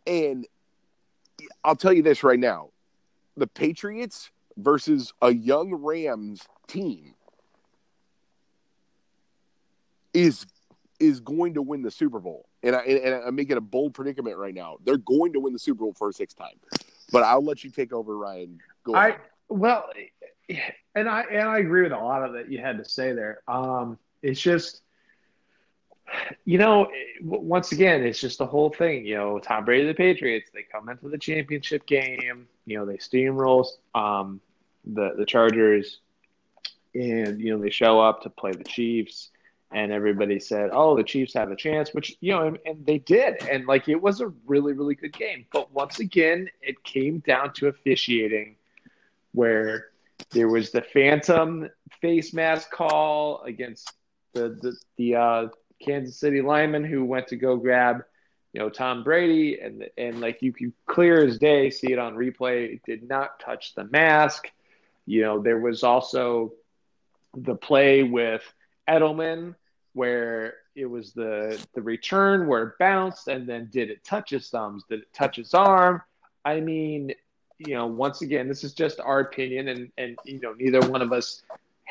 [0.06, 0.46] And
[1.64, 2.70] I'll tell you this right now
[3.36, 7.14] the Patriots versus a young Rams team
[10.12, 10.46] is
[11.00, 12.46] is going to win the Super Bowl.
[12.62, 14.76] And, I, and I'm making a bold predicament right now.
[14.84, 16.54] They're going to win the Super Bowl for a sixth time.
[17.10, 18.60] But I'll let you take over, Ryan.
[18.84, 19.16] Go I,
[19.48, 19.90] well,
[20.94, 23.42] and I and I agree with a lot of that you had to say there.
[23.48, 24.82] Um, it's just,
[26.44, 26.88] you know,
[27.22, 29.06] once again, it's just the whole thing.
[29.06, 32.46] You know, Tom Brady, the Patriots, they come into the championship game.
[32.66, 34.40] You know, they steamroll um,
[34.84, 35.98] the the Chargers,
[36.94, 39.30] and you know they show up to play the Chiefs
[39.72, 42.98] and everybody said, "Oh, the Chiefs have a chance," which you know, and, and, they
[42.98, 45.46] did, and like it was a really, really good game.
[45.52, 48.56] But once again, it came down to officiating,
[49.32, 49.88] where
[50.30, 51.68] there was the phantom
[52.00, 53.92] face mask call against
[54.32, 55.48] the the, the uh,
[55.80, 58.04] Kansas City lineman who went to go grab,
[58.52, 62.14] you know, Tom Brady, and and like you can clear as day see it on
[62.14, 62.74] replay.
[62.74, 64.50] It did not touch the mask.
[65.06, 66.52] You know, there was also
[67.34, 68.42] the play with
[68.88, 69.54] Edelman
[69.94, 74.48] where it was the the return where it bounced and then did it touch his
[74.48, 74.84] thumbs?
[74.88, 76.02] Did it touch his arm?
[76.44, 77.14] I mean,
[77.58, 81.02] you know, once again, this is just our opinion, and and you know, neither one
[81.02, 81.42] of us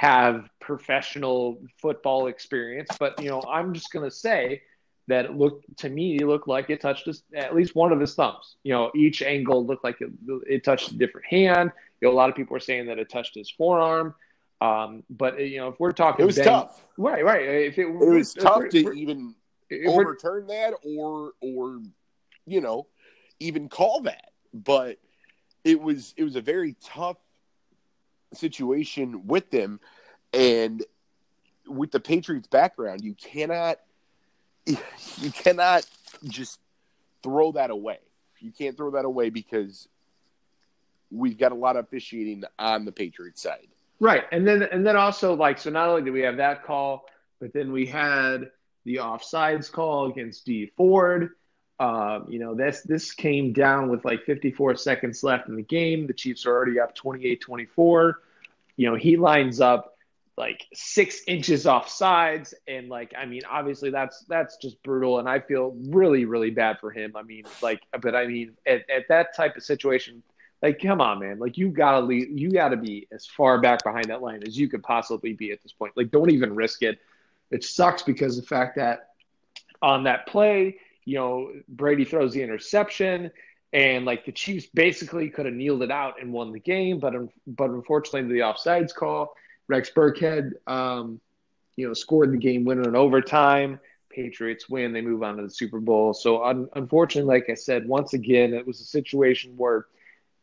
[0.02, 4.64] have professional football experience, but you know, I'm just gonna say
[5.08, 8.00] that it looked to me it looked like it touched his, at least one of
[8.00, 8.56] his thumbs.
[8.64, 10.10] You know, each angle looked like it,
[10.50, 11.72] it touched a different hand.
[12.00, 14.16] You know, a lot of people are saying that it touched his forearm.
[14.60, 16.84] Um, but you know, if we're talking, it was tough.
[16.98, 17.44] Right, right.
[17.44, 19.36] If it, it was tough to even
[19.86, 21.80] overturn that, or or
[22.48, 22.88] you know,
[23.40, 24.32] even call that.
[24.52, 24.98] But
[25.64, 27.18] it was it was a very tough
[28.34, 29.80] situation with them,
[30.34, 30.84] and
[31.68, 33.80] with the Patriots' background, you cannot
[34.66, 35.86] you cannot
[36.26, 36.60] just
[37.24, 38.00] throw that away.
[38.40, 39.88] You can't throw that away because
[41.12, 43.68] we've got a lot of officiating on the Patriots side.
[44.00, 44.24] Right.
[44.32, 47.06] And then and then also like so not only did we have that call,
[47.40, 48.50] but then we had
[48.86, 51.32] the offsides call against Dee Ford.
[51.82, 56.06] Um, you know, this this came down with like 54 seconds left in the game.
[56.06, 58.14] The Chiefs are already up 28-24.
[58.78, 59.98] You know, he lines up
[60.38, 65.28] like six inches off sides, and like I mean, obviously that's that's just brutal, and
[65.28, 67.14] I feel really really bad for him.
[67.16, 70.22] I mean, like, but I mean, at, at that type of situation,
[70.62, 71.40] like, come on, man.
[71.40, 72.30] Like, you gotta leave.
[72.30, 75.64] You gotta be as far back behind that line as you could possibly be at
[75.64, 75.94] this point.
[75.98, 77.00] Like, don't even risk it.
[77.50, 79.10] It sucks because the fact that
[79.82, 83.32] on that play, you know, Brady throws the interception,
[83.74, 87.14] and like the Chiefs basically could have kneeled it out and won the game, but
[87.48, 89.36] but unfortunately, the offsides call,
[89.68, 91.20] Rex Burkhead, um,
[91.76, 93.80] you know, scored the game winner in overtime.
[94.10, 94.92] Patriots win.
[94.92, 96.14] They move on to the Super Bowl.
[96.14, 99.86] So un- unfortunately, like I said, once again, it was a situation where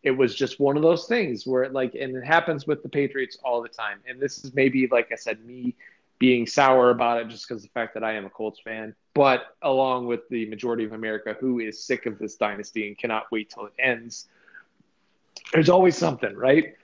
[0.03, 3.37] it was just one of those things where like and it happens with the Patriots
[3.45, 3.99] all the time.
[4.09, 5.75] And this is maybe like I said, me
[6.19, 9.55] being sour about it just because the fact that I am a Colts fan, but
[9.63, 13.51] along with the majority of America who is sick of this dynasty and cannot wait
[13.51, 14.29] till it ends.
[15.53, 16.75] There's always something, right?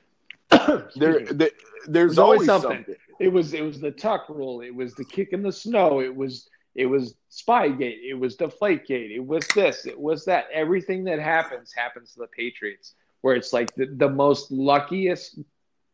[0.96, 1.50] there, there,
[1.86, 2.70] there's, always, always something.
[2.78, 2.94] something.
[3.18, 4.60] It was it was the tuck rule.
[4.60, 6.00] It was the kick in the snow.
[6.00, 8.02] It was it was Spygate.
[8.08, 9.14] It was Deflategate.
[9.14, 9.86] It was this.
[9.86, 10.46] It was that.
[10.52, 15.38] Everything that happens happens to the Patriots, where it's like the, the most luckiest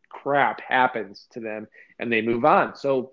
[0.09, 1.67] crap happens to them,
[1.99, 2.75] and they move on.
[2.75, 3.11] So,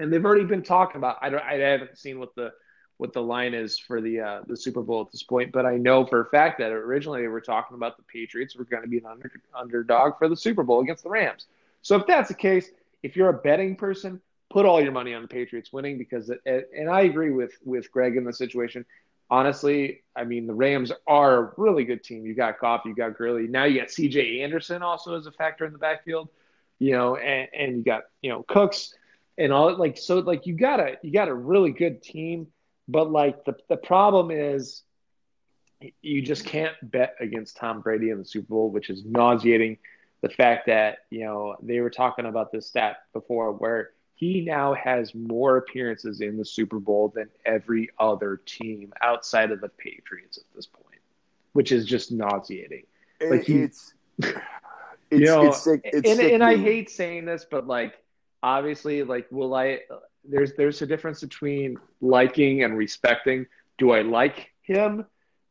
[0.00, 1.18] and they've already been talking about.
[1.20, 1.42] I don't.
[1.42, 2.52] I haven't seen what the
[2.96, 5.76] what the line is for the uh, the Super Bowl at this point, but I
[5.76, 8.88] know for a fact that originally they were talking about the Patriots were going to
[8.88, 11.46] be an under, underdog for the Super Bowl against the Rams.
[11.82, 12.70] So if that's the case,
[13.02, 16.70] if you're a betting person, put all your money on the Patriots winning because it,
[16.76, 18.84] and I agree with with Greg in the situation.
[19.30, 22.26] Honestly, I mean the Rams are a really good team.
[22.26, 23.46] You got Goff, you got Gurley.
[23.46, 24.42] Now you got C.J.
[24.42, 26.28] Anderson also as a factor in the backfield.
[26.78, 28.94] You know, and, and you got you know Cooks
[29.40, 32.46] and all like so like you got a you got a really good team,
[32.86, 34.82] but like the the problem is
[36.02, 39.78] you just can't bet against Tom Brady in the Super Bowl, which is nauseating.
[40.20, 44.74] The fact that you know they were talking about this stat before where he now
[44.74, 50.36] has more appearances in the Super Bowl than every other team outside of the Patriots
[50.36, 51.00] at this point,
[51.54, 52.82] which is just nauseating.
[53.22, 54.34] Like he, it's, it's,
[55.10, 57.94] you know, it's, it's and, and I hate saying this, but like
[58.42, 59.80] obviously, like will I?
[60.24, 63.46] There's there's a difference between liking and respecting.
[63.78, 65.06] Do I like him?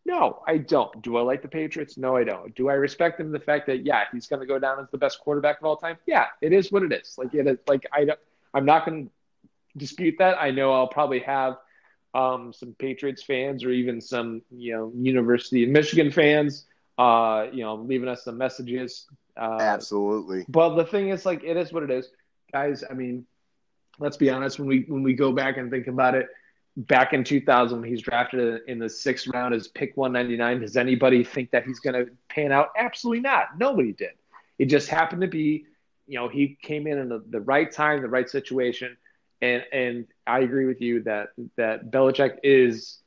[0.06, 1.02] No, I don't.
[1.02, 1.98] Do I like the Patriots?
[1.98, 2.56] No, I don't.
[2.56, 3.32] Do I respect him?
[3.32, 5.78] The fact that yeah, he's going to go down as the best quarterback of all
[5.78, 5.98] time.
[6.06, 7.16] Yeah, it is what it is.
[7.18, 7.58] Like it is.
[7.68, 8.20] Like I don't.
[8.54, 9.12] I'm not going to
[9.78, 10.38] dispute that.
[10.40, 11.58] I know I'll probably have
[12.14, 16.66] um, some Patriots fans or even some, you know, University of Michigan fans,
[16.98, 19.08] uh, you know, leaving us some messages.
[19.38, 20.46] Uh, Absolutely.
[20.50, 22.10] But the thing is, like, it is what it is,
[22.52, 22.84] guys.
[22.90, 23.26] I mean,
[24.00, 24.60] let's be honest.
[24.60, 26.28] When we when we go back and think about it,
[26.76, 31.24] back in 2000 when he's drafted in the sixth round as pick 199, does anybody
[31.24, 32.70] think that he's going to pan out?
[32.78, 33.58] Absolutely not.
[33.58, 34.12] Nobody did.
[34.58, 35.66] It just happened to be
[36.10, 38.98] you know, he came in in the, the right time, the right situation.
[39.42, 42.98] And and I agree with you that that Belichick is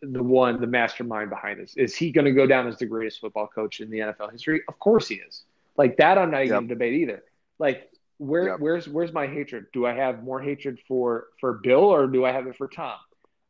[0.00, 1.74] the one, the mastermind behind this.
[1.76, 4.62] Is he going to go down as the greatest football coach in the NFL history?
[4.68, 5.42] Of course he is.
[5.76, 6.58] Like that, I'm not even yep.
[6.60, 7.24] going to debate either.
[7.58, 8.60] Like where yep.
[8.60, 9.66] where's where's my hatred?
[9.72, 12.96] Do I have more hatred for for Bill or do I have it for Tom?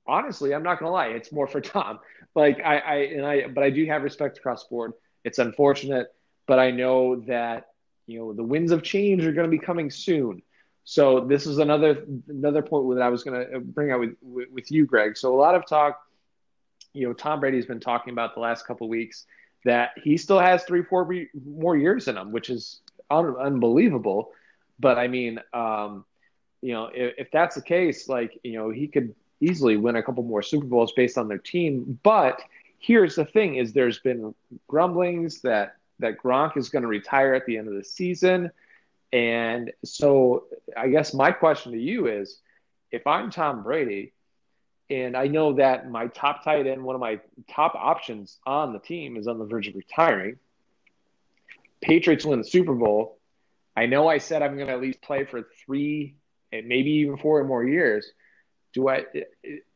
[0.07, 1.09] Honestly, I'm not going to lie.
[1.09, 1.99] It's more for Tom.
[2.35, 4.93] Like I, I and I, but I do have respect across the board.
[5.25, 6.09] It's unfortunate,
[6.47, 7.69] but I know that
[8.09, 10.43] you know the winds of change are going to be coming soon
[10.83, 14.49] so this is another another point that i was going to bring out with, with,
[14.51, 16.01] with you greg so a lot of talk
[16.95, 19.27] you know tom brady's been talking about the last couple weeks
[19.65, 21.09] that he still has three four
[21.47, 24.33] more years in him which is un- unbelievable
[24.79, 26.05] but i mean um,
[26.61, 30.03] you know if, if that's the case like you know he could easily win a
[30.03, 32.41] couple more super bowls based on their team but
[32.79, 34.35] here's the thing is there's been
[34.69, 38.51] grumblings that that Gronk is going to retire at the end of the season.
[39.13, 40.45] And so
[40.77, 42.39] I guess my question to you is
[42.91, 44.13] if I'm Tom Brady
[44.91, 48.79] and I know that my top tight end, one of my top options on the
[48.79, 50.39] team is on the verge of retiring,
[51.81, 53.18] Patriots win the Super Bowl.
[53.79, 56.17] I know I said I'm going to at least play for three
[56.51, 58.11] and maybe even four more years.
[58.73, 59.05] Do I,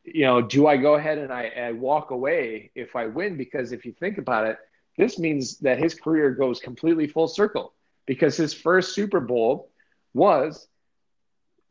[0.03, 3.37] you know, do I go ahead and I, I walk away if I win?
[3.37, 4.57] Because if you think about it,
[4.97, 7.71] this means that his career goes completely full circle
[8.05, 9.69] because his first Super Bowl
[10.13, 10.67] was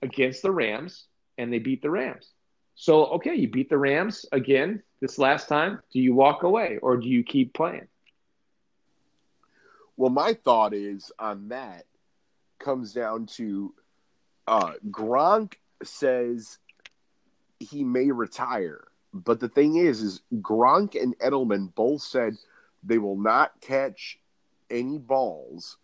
[0.01, 1.05] against the Rams
[1.37, 2.31] and they beat the Rams.
[2.77, 5.81] So, okay, you beat the Rams again this last time.
[5.93, 7.89] Do you walk away or do you keep playing?
[9.99, 11.85] Well, my thought is on that
[12.63, 13.75] comes down to
[14.47, 16.59] uh, Gronk says
[17.61, 18.85] he may retire.
[19.13, 22.37] But the thing is, is Gronk and Edelman both said–
[22.83, 24.19] they will not catch
[24.71, 25.77] any balls,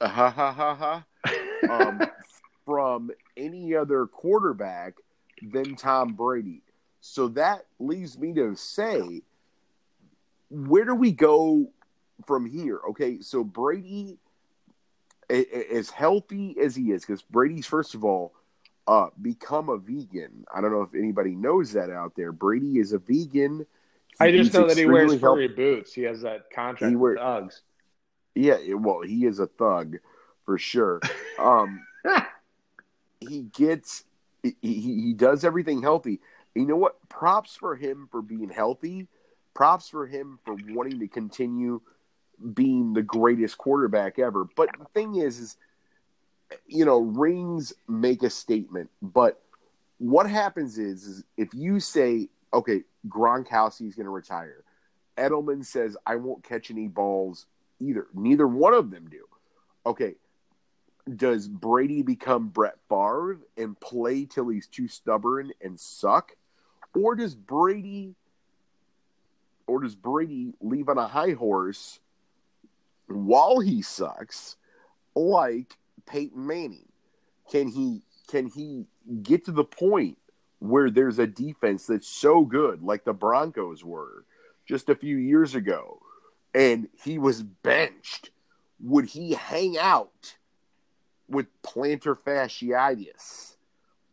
[0.00, 1.04] ha ha ha ha,
[1.70, 2.00] um,
[2.64, 4.94] from any other quarterback
[5.42, 6.62] than Tom Brady.
[7.00, 9.22] So that leaves me to say,
[10.50, 11.70] where do we go
[12.26, 12.80] from here?
[12.90, 14.18] Okay, so Brady,
[15.28, 18.34] as healthy as he is, because Brady's first of all
[18.86, 20.44] uh, become a vegan.
[20.54, 22.32] I don't know if anybody knows that out there.
[22.32, 23.66] Brady is a vegan.
[24.20, 25.92] I just know that he wears furry boots.
[25.92, 27.60] He has that contract he wear, with Uggs.
[28.34, 29.96] Yeah, well, he is a thug
[30.44, 31.00] for sure.
[31.38, 31.84] Um,
[33.20, 34.04] he gets
[34.42, 36.20] he, he does everything healthy.
[36.54, 36.96] You know what?
[37.10, 39.06] Props for him for being healthy.
[39.52, 41.82] Props for him for wanting to continue
[42.54, 44.46] being the greatest quarterback ever.
[44.56, 45.56] But the thing is, is
[46.66, 49.42] you know, rings make a statement, but
[49.98, 54.62] what happens is, is if you say, okay, Gronkowski is going to retire,
[55.16, 57.46] Edelman says, I won't catch any balls
[57.80, 58.06] either.
[58.14, 59.24] Neither one of them do.
[59.86, 60.14] Okay,
[61.14, 66.32] does Brady become Brett Favre and play till he's too stubborn and suck?
[66.94, 68.14] Or does Brady
[69.66, 71.98] or does Brady leave on a high horse
[73.08, 74.56] while he sucks
[75.14, 76.88] like Peyton Manning?
[77.50, 78.86] Can he can he
[79.22, 80.18] get to the point
[80.58, 84.24] where there's a defense that's so good like the Broncos were
[84.66, 86.00] just a few years ago
[86.54, 88.30] and he was benched?
[88.80, 90.36] Would he hang out
[91.28, 93.56] with plantar fasciitis?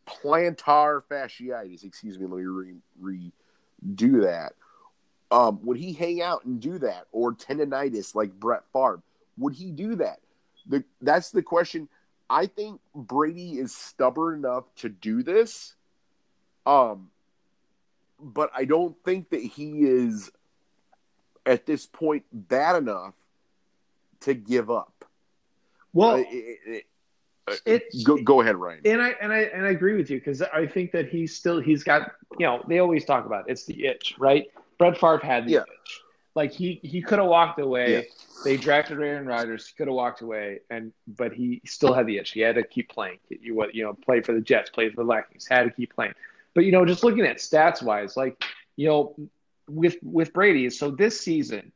[0.07, 3.31] Plantar fasciitis, excuse me, let me re-
[3.83, 4.53] redo that.
[5.33, 9.01] Um, would he hang out and do that, or tendonitis like Brett Favre?
[9.39, 10.19] Would he do that?
[10.67, 11.89] The, that's the question.
[12.29, 15.73] I think Brady is stubborn enough to do this,
[16.67, 17.09] um,
[18.19, 20.31] but I don't think that he is
[21.47, 23.15] at this point bad enough
[24.21, 25.03] to give up.
[25.93, 26.85] Well, it, it,
[27.65, 28.81] it, go, go ahead, Ryan.
[28.85, 31.59] And I and I and I agree with you because I think that he's still
[31.59, 33.51] he's got you know they always talk about it.
[33.51, 34.45] it's the itch, right?
[34.77, 35.59] Brett Favre had the yeah.
[35.59, 36.01] itch.
[36.35, 37.93] Like he he could have walked away.
[37.93, 38.01] Yeah.
[38.43, 39.67] They drafted Aaron Rodgers.
[39.67, 42.31] He could have walked away, and but he still had the itch.
[42.31, 43.19] He had to keep playing.
[43.29, 45.47] You what you know, play for the Jets, play for the Vikings.
[45.47, 46.13] Had to keep playing.
[46.55, 48.43] But you know, just looking at stats wise, like
[48.75, 49.15] you know,
[49.69, 51.71] with with Brady, so this season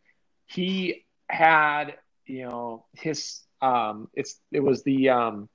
[0.47, 5.49] he had you know his um it's it was the um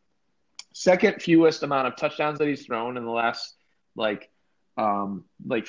[0.75, 3.55] second fewest amount of touchdowns that he's thrown in the last
[3.97, 4.31] like
[4.77, 5.67] um like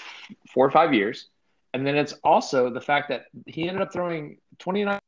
[0.53, 1.27] four or five years
[1.73, 4.99] and then it's also the fact that he ended up throwing 29,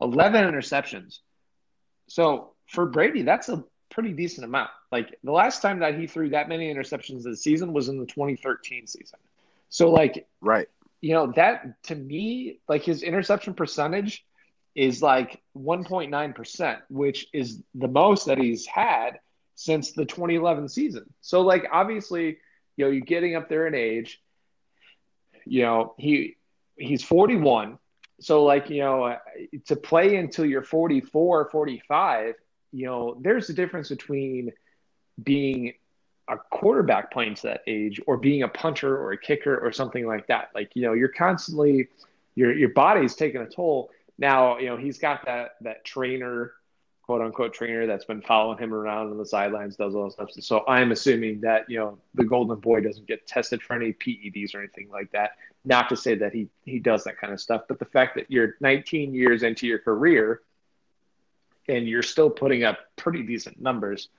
[0.00, 1.18] 11 interceptions.
[2.08, 4.70] So for Brady, that's a pretty decent amount.
[4.90, 8.06] Like the last time that he threw that many interceptions this season was in the
[8.06, 9.18] 2013 season.
[9.68, 10.68] So like, right.
[11.00, 14.24] You know, that to me, like his interception percentage
[14.74, 19.20] is like 1.9%, which is the most that he's had
[19.54, 21.04] since the 2011 season.
[21.20, 22.38] So like obviously,
[22.76, 24.20] you know, you're getting up there in age
[25.48, 26.36] you know, he
[26.76, 27.78] he's 41.
[28.20, 29.18] So like, you know, uh,
[29.66, 32.34] to play until you're 44, 45,
[32.72, 34.52] you know, there's a difference between
[35.22, 35.74] being
[36.28, 40.06] a quarterback playing to that age or being a punter or a kicker or something
[40.06, 40.50] like that.
[40.54, 41.88] Like, you know, you're constantly
[42.34, 43.90] your your body's taking a toll.
[44.18, 46.52] Now, you know, he's got that that trainer
[47.08, 50.30] quote unquote trainer that's been following him around on the sidelines, does all this stuff.
[50.40, 54.54] So I'm assuming that, you know, the golden boy doesn't get tested for any PEDs
[54.54, 55.30] or anything like that.
[55.64, 58.30] Not to say that he, he does that kind of stuff, but the fact that
[58.30, 60.42] you're 19 years into your career
[61.66, 64.10] and you're still putting up pretty decent numbers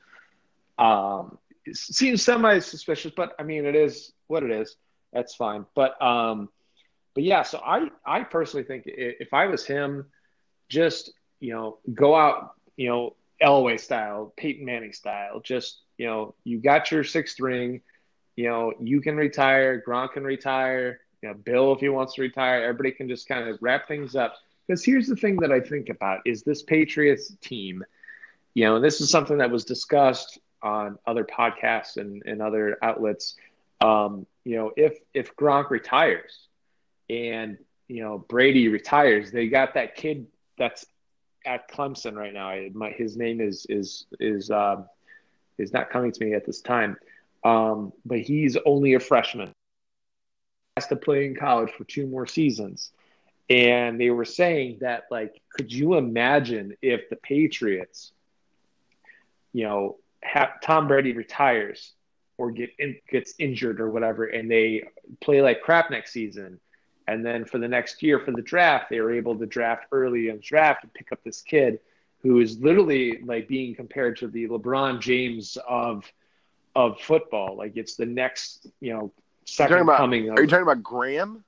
[0.80, 1.38] um,
[1.72, 4.78] seems semi suspicious, but I mean, it is what it is.
[5.14, 5.68] That's fine.
[5.76, 6.50] But, um,
[7.14, 10.08] but yeah, so I, I personally think if I was him,
[10.70, 13.14] just, you know, go out, you know,
[13.44, 15.42] Elway style, Peyton Manning style.
[15.42, 17.82] Just, you know, you got your sixth ring.
[18.38, 19.84] You know, you can retire.
[19.86, 21.02] Gronk can retire.
[21.22, 24.16] You know, Bill, if he wants to retire, everybody can just kind of wrap things
[24.16, 24.36] up.
[24.66, 27.84] Because here's the thing that I think about is this Patriots team,
[28.54, 32.78] you know, and this is something that was discussed on other podcasts and, and other
[32.82, 33.36] outlets.
[33.82, 36.48] Um, you know, if if Gronk retires
[37.10, 37.58] and
[37.90, 40.86] you know Brady retires, they got that kid that's
[41.46, 42.50] at Clemson right now.
[42.50, 44.84] I, my, his name is is is uh,
[45.58, 46.98] is not coming to me at this time,
[47.44, 49.52] um, but he's only a freshman.
[50.78, 52.92] Has to play in college for two more seasons,
[53.50, 58.14] and they were saying that like, could you imagine if the Patriots,
[59.54, 61.94] you know, have, Tom Brady retires
[62.38, 64.84] or get in, gets injured or whatever, and they
[65.20, 66.60] play like crap next season
[67.12, 70.30] and then for the next year for the draft, they were able to draft early
[70.30, 71.80] in the draft and pick up this kid
[72.22, 76.12] who is literally like being compared to the LeBron James of
[76.76, 77.56] of football.
[77.56, 79.12] Like it's the next, you know,
[79.46, 80.30] second about, coming.
[80.30, 81.44] Of, are you talking about Graham?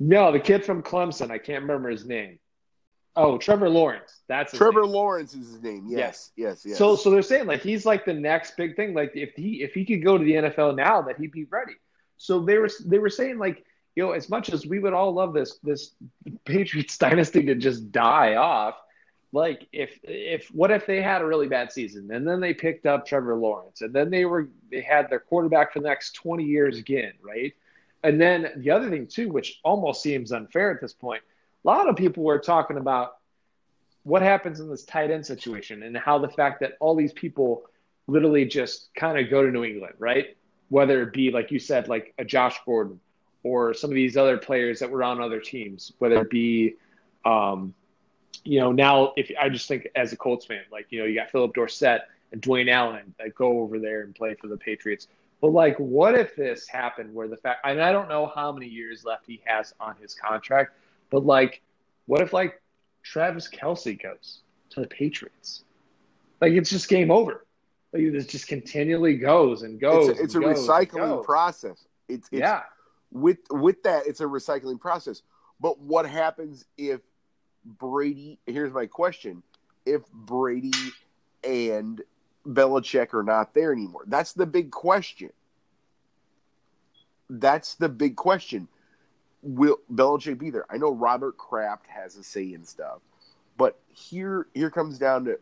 [0.00, 1.30] No, the kid from Clemson.
[1.30, 2.38] I can't remember his name.
[3.16, 4.22] Oh, Trevor Lawrence.
[4.26, 4.90] That's Trevor name.
[4.90, 5.84] Lawrence is his name.
[5.86, 6.78] Yes, yes, yes, yes.
[6.78, 8.92] So, so they're saying like he's like the next big thing.
[8.92, 11.74] Like if he if he could go to the NFL now, that he'd be ready.
[12.16, 13.64] So they were they were saying like
[13.96, 15.92] you know, as much as we would all love this this
[16.44, 18.76] Patriots dynasty to just die off,
[19.32, 22.86] like if if what if they had a really bad season and then they picked
[22.86, 26.44] up Trevor Lawrence and then they were they had their quarterback for the next 20
[26.44, 27.52] years again, right?
[28.02, 31.22] And then the other thing too, which almost seems unfair at this point,
[31.64, 33.16] a lot of people were talking about
[34.02, 37.64] what happens in this tight end situation and how the fact that all these people
[38.06, 40.36] literally just kind of go to New England, right?
[40.68, 43.00] Whether it be like you said, like a Josh Gordon
[43.44, 46.74] or some of these other players that were on other teams, whether it be,
[47.24, 47.72] um,
[48.42, 51.14] you know, now if I just think as a Colts fan, like you know, you
[51.14, 55.06] got Phillip Dorsett and Dwayne Allen that go over there and play for the Patriots.
[55.40, 58.66] But like, what if this happened where the fact, and I don't know how many
[58.66, 60.74] years left he has on his contract,
[61.10, 61.62] but like,
[62.06, 62.60] what if like
[63.02, 64.40] Travis Kelce goes
[64.70, 65.64] to the Patriots?
[66.40, 67.44] Like, it's just game over.
[67.92, 70.08] Like, it just continually goes and goes.
[70.08, 71.84] It's a, it's a goes recycling process.
[72.08, 72.62] It's, it's Yeah.
[73.14, 75.22] With with that, it's a recycling process.
[75.60, 77.00] But what happens if
[77.64, 78.38] Brady?
[78.46, 79.42] Here's my question:
[79.86, 80.72] If Brady
[81.42, 82.02] and
[82.46, 85.30] Belichick are not there anymore, that's the big question.
[87.30, 88.68] That's the big question.
[89.42, 90.66] Will Belichick be there?
[90.68, 92.98] I know Robert Kraft has a say in stuff,
[93.56, 95.38] but here here comes down to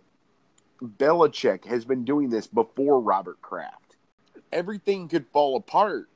[0.83, 3.97] Belichick has been doing this before Robert Kraft.
[4.53, 6.09] Everything could fall apart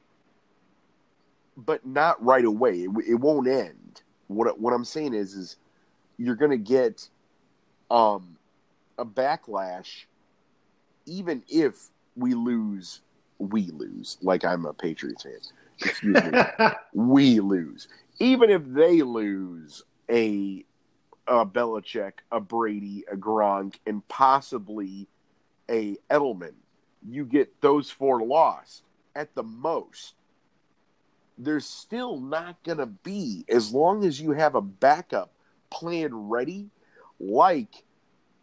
[1.56, 2.82] but not right away.
[2.82, 4.02] It, it won't end.
[4.28, 5.56] What what I'm saying is, is
[6.18, 7.08] you're going to get
[7.90, 8.36] um,
[8.98, 10.04] a backlash,
[11.06, 13.00] even if we lose.
[13.38, 14.16] We lose.
[14.22, 15.34] Like I'm a Patriots fan.
[15.82, 16.30] Excuse me.
[16.94, 17.88] we lose.
[18.18, 20.64] Even if they lose a,
[21.26, 25.06] a Belichick, a Brady, a Gronk, and possibly
[25.68, 26.54] a Edelman,
[27.06, 28.84] you get those four lost
[29.14, 30.14] at the most
[31.38, 35.32] there's still not going to be as long as you have a backup
[35.70, 36.70] plan ready
[37.18, 37.82] like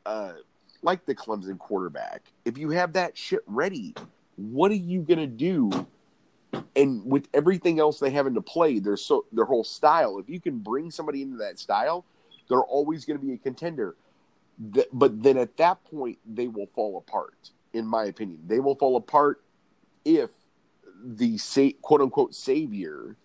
[0.05, 0.33] uh
[0.81, 2.23] like the Clemson quarterback.
[2.43, 3.95] If you have that shit ready
[4.35, 5.87] what are you going to do?
[6.75, 10.39] And with everything else they have into play their so their whole style if you
[10.39, 12.05] can bring somebody into that style
[12.49, 13.95] they're always going to be a contender.
[14.59, 18.39] But then at that point they will fall apart in my opinion.
[18.45, 19.41] They will fall apart
[20.05, 20.29] if
[21.03, 23.15] the sa- quote unquote savior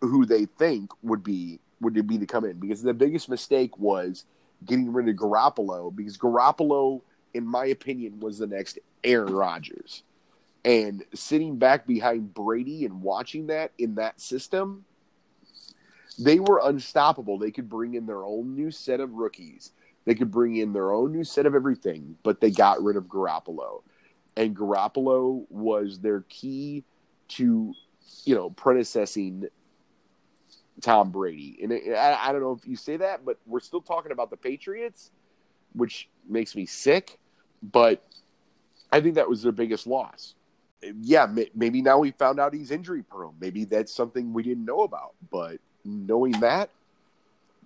[0.00, 4.24] who they think would be would be to come in because the biggest mistake was
[4.64, 7.02] getting rid of Garoppolo because Garoppolo,
[7.34, 10.02] in my opinion, was the next Aaron Rodgers.
[10.64, 14.84] And sitting back behind Brady and watching that in that system,
[16.18, 17.38] they were unstoppable.
[17.38, 19.70] They could bring in their own new set of rookies.
[20.04, 23.04] They could bring in their own new set of everything, but they got rid of
[23.04, 23.82] Garoppolo.
[24.36, 26.84] And Garoppolo was their key
[27.28, 27.74] to,
[28.24, 29.48] you know, predecessing
[30.80, 31.58] Tom Brady.
[31.62, 34.30] And it, I, I don't know if you say that, but we're still talking about
[34.30, 35.10] the Patriots,
[35.72, 37.18] which makes me sick.
[37.62, 38.04] But
[38.92, 40.34] I think that was their biggest loss.
[41.00, 43.34] Yeah, maybe now we found out he's injury prone.
[43.40, 45.14] Maybe that's something we didn't know about.
[45.30, 46.70] But knowing that,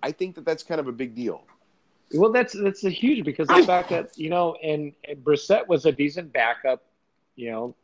[0.01, 1.45] I think that that's kind of a big deal.
[2.13, 5.85] Well, that's that's a huge because the fact that you know, and, and Brissett was
[5.85, 6.83] a decent backup,
[7.35, 7.75] you know,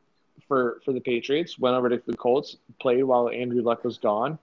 [0.48, 1.60] for for the Patriots.
[1.60, 4.40] Went over to the Colts, played while Andrew Luck was gone,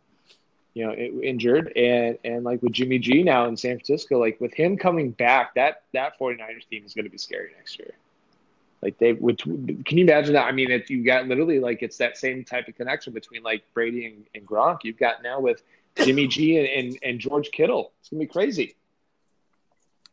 [0.74, 4.52] you know, injured, and and like with Jimmy G now in San Francisco, like with
[4.54, 7.94] him coming back, that that 49ers team is going to be scary next year.
[8.82, 10.44] Like they would, can you imagine that?
[10.44, 13.64] I mean, if you got literally like it's that same type of connection between like
[13.74, 15.62] Brady and, and Gronk you've got now with
[15.96, 17.92] Jimmy G and, and, and George Kittle.
[18.00, 18.76] It's gonna be crazy.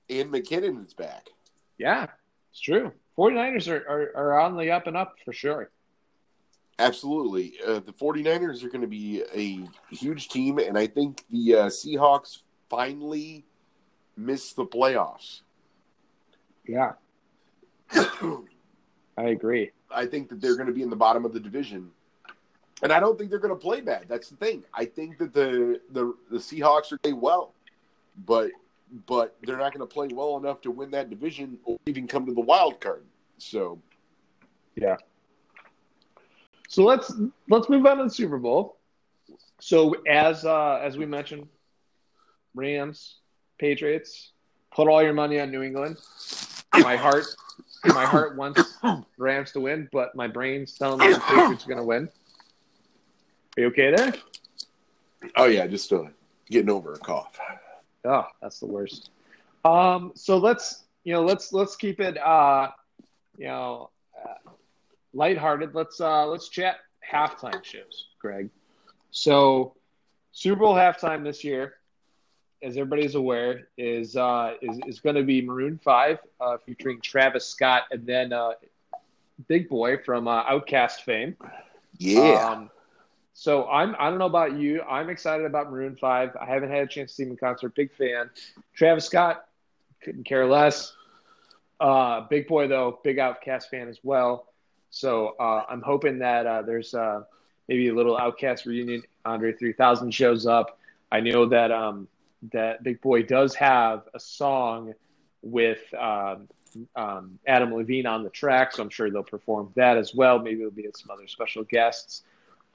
[0.09, 1.29] And McKinnon is back.
[1.77, 2.07] Yeah,
[2.51, 2.91] it's true.
[3.17, 5.69] 49ers are, are, are on the up and up for sure.
[6.79, 7.53] Absolutely.
[7.65, 11.65] Uh, the 49ers are going to be a huge team, and I think the uh,
[11.67, 12.39] Seahawks
[12.69, 13.45] finally
[14.17, 15.41] missed the playoffs.
[16.67, 16.93] Yeah,
[17.91, 18.43] I
[19.17, 19.71] agree.
[19.91, 21.91] I think that they're going to be in the bottom of the division.
[22.81, 24.05] And I don't think they're going to play bad.
[24.07, 24.63] That's the thing.
[24.73, 27.53] I think that the the, the Seahawks are playing well,
[28.25, 28.51] but
[29.07, 32.25] but they're not going to play well enough to win that division or even come
[32.25, 33.03] to the wild card.
[33.37, 33.81] So
[34.75, 34.97] Yeah.
[36.69, 37.13] So let's
[37.49, 38.77] let's move on to the Super Bowl.
[39.59, 41.47] So as uh, as we mentioned,
[42.55, 43.17] Rams,
[43.59, 44.31] Patriots,
[44.75, 45.97] put all your money on New England.
[46.73, 47.25] My heart,
[47.85, 48.79] my heart wants
[49.17, 52.09] Rams to win, but my brain's telling me the Patriots are going to win.
[53.57, 54.13] Are you okay there?
[55.35, 56.05] Oh yeah, just uh,
[56.49, 57.39] getting over a cough.
[58.05, 59.11] Oh, that's the worst.
[59.65, 62.69] Um, so let's you know let's let's keep it uh,
[63.37, 64.51] you know uh,
[65.13, 65.73] lighthearted.
[65.73, 66.77] Let's uh, let's chat
[67.09, 68.49] halftime shows, Greg.
[69.11, 69.75] So
[70.31, 71.75] Super Bowl halftime this year,
[72.61, 77.45] as everybody's aware, is uh, is is going to be Maroon Five uh, featuring Travis
[77.45, 78.53] Scott and then uh,
[79.47, 81.35] Big Boi from uh, OutKast fame.
[81.97, 82.49] Yeah.
[82.49, 82.69] Um,
[83.33, 84.81] So I'm I don't know about you.
[84.83, 86.35] I'm excited about Maroon Five.
[86.39, 87.73] I haven't had a chance to see them in concert.
[87.75, 88.29] Big fan.
[88.75, 89.45] Travis Scott
[90.03, 90.93] couldn't care less.
[91.79, 94.47] Uh, Big Boi though, big OutKast fan as well.
[94.89, 97.23] So uh, I'm hoping that uh, there's uh,
[97.67, 99.01] maybe a little OutKast reunion.
[99.25, 100.77] Andre 3000 shows up.
[101.11, 102.07] I know that um,
[102.51, 104.93] that Big Boi does have a song
[105.41, 106.47] with um,
[106.95, 110.39] um, Adam Levine on the track, so I'm sure they'll perform that as well.
[110.39, 112.23] Maybe there'll be some other special guests.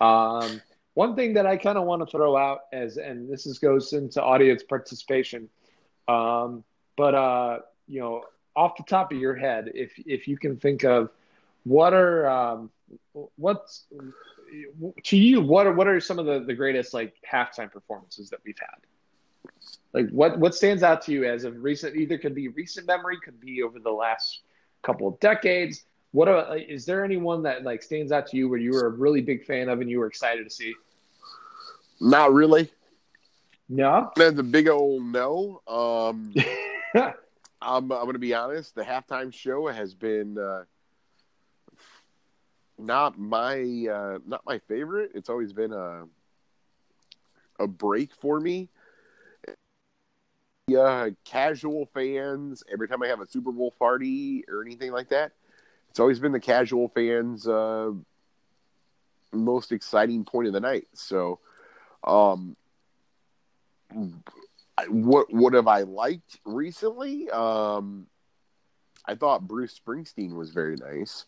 [0.00, 0.60] Um,
[0.94, 3.92] one thing that I kind of want to throw out as, and this is goes
[3.92, 5.48] into audience participation,
[6.08, 6.64] um,
[6.96, 8.24] but uh, you know,
[8.56, 11.10] off the top of your head, if if you can think of
[11.64, 12.70] what are um,
[13.36, 13.84] what's
[15.04, 18.40] to you, what are what are some of the, the greatest like halftime performances that
[18.44, 19.52] we've had?
[19.92, 21.96] Like what what stands out to you as of recent?
[21.96, 24.40] Either could be recent memory, could be over the last
[24.82, 25.84] couple of decades.
[26.12, 28.90] What are, is there anyone that like stands out to you where you were a
[28.90, 30.74] really big fan of and you were excited to see?
[32.00, 32.70] Not really.
[33.68, 35.60] No, that's a big old no.
[35.66, 36.32] Um,
[36.94, 37.12] I'm
[37.60, 38.74] I'm gonna be honest.
[38.74, 40.64] The halftime show has been uh,
[42.78, 43.60] not my
[43.92, 45.10] uh, not my favorite.
[45.14, 46.04] It's always been a
[47.58, 48.70] a break for me.
[50.68, 52.62] Yeah, casual fans.
[52.72, 55.32] Every time I have a Super Bowl party or anything like that,
[55.90, 57.92] it's always been the casual fans' uh,
[59.32, 60.86] most exciting point of the night.
[60.94, 61.40] So,
[62.04, 62.56] um,
[64.88, 67.30] what what have I liked recently?
[67.30, 68.06] Um,
[69.06, 71.24] I thought Bruce Springsteen was very nice.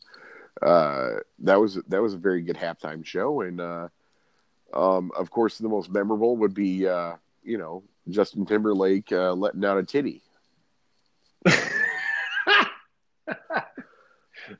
[0.60, 3.88] Uh, that was that was a very good halftime show, and uh,
[4.74, 9.64] um, of course, the most memorable would be uh, you know Justin Timberlake uh, letting
[9.64, 10.22] out a titty.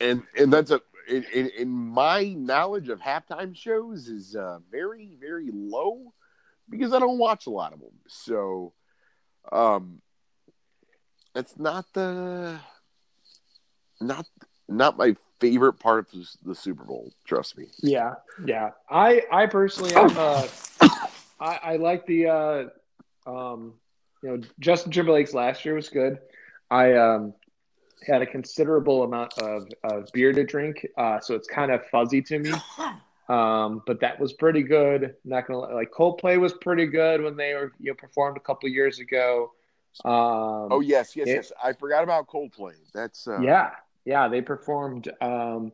[0.01, 5.16] and and that's a in, in, in, my knowledge of halftime shows is uh, very
[5.20, 6.12] very low
[6.68, 7.91] because I don't watch a lot of them.
[8.07, 8.72] So,
[9.51, 10.01] um,
[11.34, 12.61] it's not the
[14.01, 14.26] not
[14.68, 17.12] not my favorite part of the Super Bowl.
[17.24, 17.66] Trust me.
[17.82, 18.14] Yeah,
[18.45, 18.70] yeah.
[18.88, 20.16] I I personally am.
[20.16, 20.47] Uh,
[21.41, 22.64] I, I like the uh,
[23.26, 23.74] um,
[24.22, 26.18] you know Justin Timberlake's last year was good.
[26.70, 27.34] I um,
[28.07, 32.22] had a considerable amount of, of beer to drink, uh, so it's kind of fuzzy
[32.22, 32.53] to me.
[33.30, 35.14] Um, but that was pretty good.
[35.24, 38.68] Not gonna like Coldplay was pretty good when they were you know performed a couple
[38.68, 39.53] years ago.
[40.05, 41.53] Um, oh yes, yes, it, yes.
[41.62, 42.74] I forgot about Coldplay.
[42.92, 43.38] That's uh...
[43.38, 43.70] yeah,
[44.05, 44.26] yeah.
[44.26, 45.12] They performed.
[45.20, 45.70] Um,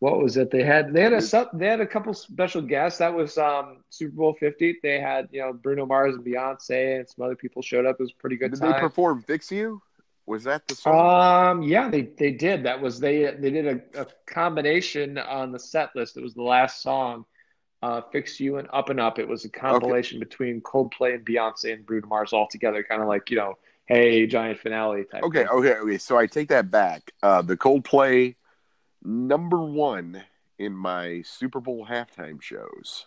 [0.00, 0.50] what was it?
[0.50, 2.98] They had they had a they had a couple special guests.
[2.98, 4.78] That was um, Super Bowl Fifty.
[4.82, 7.96] They had you know Bruno Mars and Beyonce and some other people showed up.
[7.98, 8.50] It was pretty good.
[8.50, 8.72] Did time.
[8.72, 9.80] they perform "Fix You"?
[10.28, 11.58] Was that the song?
[11.58, 12.62] Um, yeah, they they did.
[12.64, 16.18] That was they they did a, a combination on the set list.
[16.18, 17.24] It was the last song,
[17.82, 20.24] uh, "Fix You" and "Up and Up." It was a compilation okay.
[20.24, 23.56] between Coldplay and Beyonce and Bruno Mars all together, kind of like you know,
[23.86, 25.22] hey, giant finale type.
[25.22, 25.48] Okay, thing.
[25.48, 25.98] okay, okay.
[25.98, 27.10] So I take that back.
[27.22, 28.34] Uh, the Coldplay
[29.02, 30.22] number one
[30.58, 33.06] in my Super Bowl halftime shows.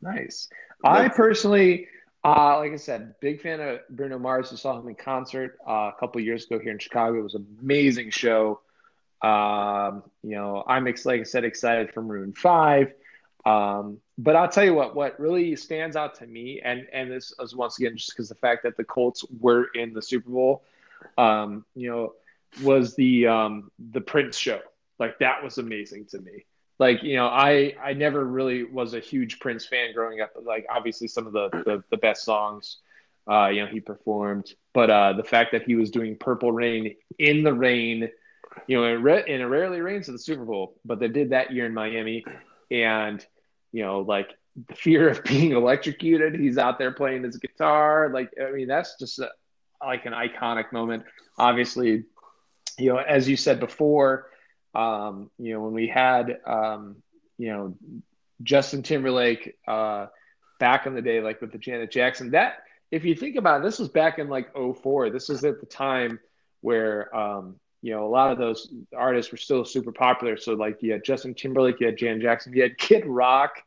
[0.00, 0.48] Nice.
[0.84, 1.88] I personally
[2.24, 4.52] uh, like I said, big fan of Bruno Mars.
[4.52, 7.18] I saw him in concert uh, a couple years ago here in Chicago.
[7.18, 8.60] It was an amazing show.
[9.22, 12.92] Um, you know, I'm ex- like I said, excited for Maroon Five.
[13.46, 17.32] Um, but I'll tell you what, what really stands out to me, and and this
[17.40, 20.62] is once again just because the fact that the Colts were in the Super Bowl,
[21.16, 22.12] um, you know,
[22.62, 24.60] was the um, the Prince show.
[24.98, 26.44] Like that was amazing to me
[26.80, 30.66] like you know i i never really was a huge prince fan growing up like
[30.68, 32.78] obviously some of the the, the best songs
[33.30, 34.52] uh you know he performed.
[34.72, 38.08] But uh the fact that he was doing purple rain in the rain
[38.66, 41.30] you know and, re- and it rarely rains at the super bowl but they did
[41.30, 42.24] that year in miami.
[42.70, 43.24] And
[43.72, 44.30] you know like
[44.68, 48.10] the fear of being electrocuted he's out there playing his guitar.
[48.12, 49.28] Like i mean that's just a,
[49.84, 51.04] like an iconic moment.
[51.38, 52.04] Obviously
[52.78, 54.29] you know as you said before
[54.74, 56.96] um, you know, when we had, um,
[57.38, 57.76] you know,
[58.42, 60.06] Justin Timberlake uh,
[60.58, 63.64] back in the day, like with the Janet Jackson, that if you think about it,
[63.64, 65.10] this was back in like 04.
[65.10, 66.18] This was at the time
[66.60, 70.36] where, um, you know, a lot of those artists were still super popular.
[70.36, 73.62] So like you had Justin Timberlake, you had Janet Jackson, you had Kid Rock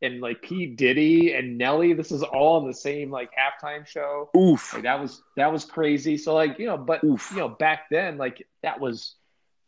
[0.00, 1.92] and like P Diddy and Nelly.
[1.92, 4.30] This is all in the same like halftime show.
[4.36, 4.74] Oof.
[4.74, 6.16] Like, that was that was crazy.
[6.16, 7.30] So like, you know, but Oof.
[7.32, 9.16] you know, back then, like that was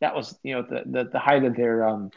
[0.00, 2.10] that was you know the the, the height of their um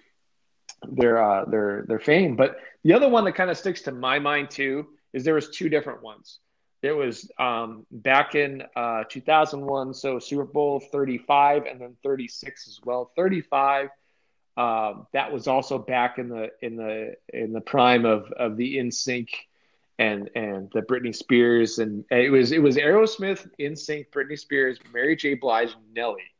[0.89, 2.35] their uh their their fame.
[2.35, 5.49] But the other one that kind of sticks to my mind too is there was
[5.49, 6.39] two different ones.
[6.81, 12.81] There was um, back in uh, 2001, so Super Bowl 35 and then 36 as
[12.83, 13.09] well.
[13.15, 13.87] 35,
[14.57, 18.77] uh, that was also back in the in the in the prime of of the
[18.77, 19.29] NSYNC
[19.97, 25.15] and and the Britney Spears and it was it was Aerosmith, NSYNC, Britney Spears, Mary
[25.15, 25.35] J.
[25.35, 26.32] Blige, Nelly,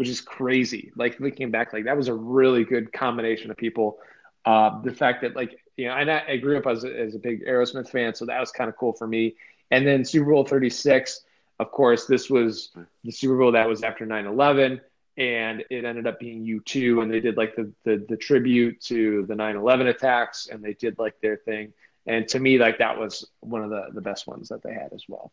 [0.00, 0.90] which is crazy.
[0.96, 3.98] Like looking back, like that was a really good combination of people.
[4.46, 7.14] Uh, the fact that like you know, and I, I grew up as a, as
[7.14, 9.36] a big Aerosmith fan, so that was kind of cool for me.
[9.70, 11.20] And then Super Bowl 36,
[11.58, 12.70] of course, this was
[13.04, 14.80] the Super Bowl that was after 9 11
[15.18, 19.26] and it ended up being U2 and they did like the, the, the tribute to
[19.26, 21.74] the 9-11 attacks and they did like their thing
[22.06, 24.94] and to me like that was one of the, the best ones that they had
[24.94, 25.30] as well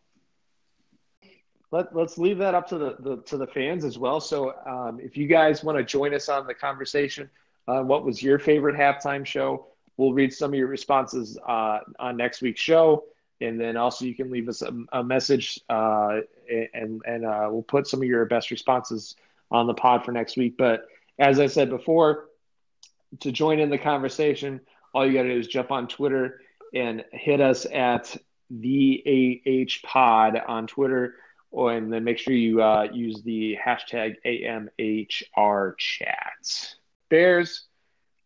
[1.72, 4.22] Let, let's leave that up to the, the to the fans as well.
[4.22, 7.30] So um, if you guys want to join us on the conversation
[7.68, 9.68] uh, what was your favorite halftime show?
[9.98, 13.06] We'll read some of your responses uh, on next week's show.
[13.42, 16.22] And then also you can leave us a, a message uh,
[16.74, 19.16] and and uh, we'll put some of your best responses
[19.52, 20.56] on the pod for next week.
[20.58, 20.88] But
[21.20, 22.30] as I said before,
[23.20, 24.62] to join in the conversation,
[24.94, 26.42] all you got to do is jump on Twitter
[26.74, 28.16] and hit us at
[28.50, 31.16] the AH Pod on Twitter,
[31.54, 36.76] and then make sure you uh, use the hashtag AMHR Chats.
[37.10, 37.66] Bears,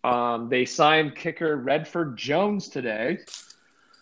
[0.03, 3.19] um, they signed kicker Redford Jones today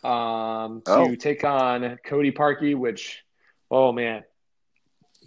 [0.04, 1.16] um, to oh.
[1.16, 3.24] take on Cody Parkey, which,
[3.70, 4.24] oh man,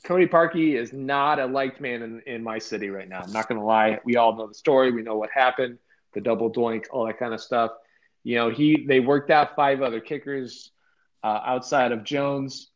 [0.04, 3.20] Cody Parkey is not a liked man in, in my city right now.
[3.22, 4.00] I'm not going to lie.
[4.04, 4.90] We all know the story.
[4.90, 5.78] We know what happened,
[6.12, 7.72] the double doink, all that kind of stuff.
[8.24, 10.70] You know, he they worked out five other kickers
[11.22, 12.71] uh, outside of Jones.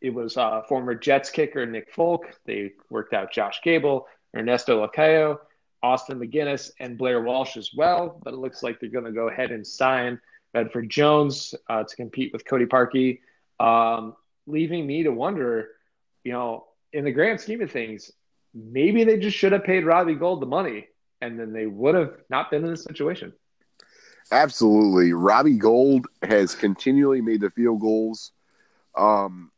[0.00, 2.26] It was uh, former Jets kicker Nick Folk.
[2.46, 5.38] They worked out Josh Gable, Ernesto Lacayo,
[5.82, 8.20] Austin MacGinnis, and Blair Walsh as well.
[8.22, 10.20] But it looks like they're going to go ahead and sign
[10.54, 13.20] Redford Jones uh, to compete with Cody Parkey,
[13.58, 15.70] um, leaving me to wonder–
[16.24, 18.12] you know, in the grand scheme of things,
[18.54, 20.88] maybe they just should have paid Robbie Gould the money
[21.20, 23.32] and then they would have not been in this situation.
[24.32, 25.12] Absolutely.
[25.12, 28.32] Robbie Gould has continually made the field goals
[28.96, 29.50] um,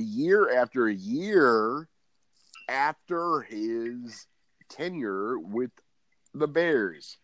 [0.00, 1.88] year after a year
[2.68, 4.26] after his
[4.68, 5.70] tenure with
[6.34, 7.18] the Bears.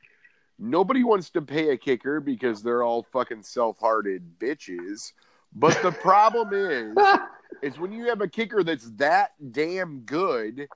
[0.58, 5.12] Nobody wants to pay a kicker because they're all fucking self hearted bitches.
[5.52, 6.96] But the problem is
[7.62, 10.68] is when you have a kicker that's that damn good,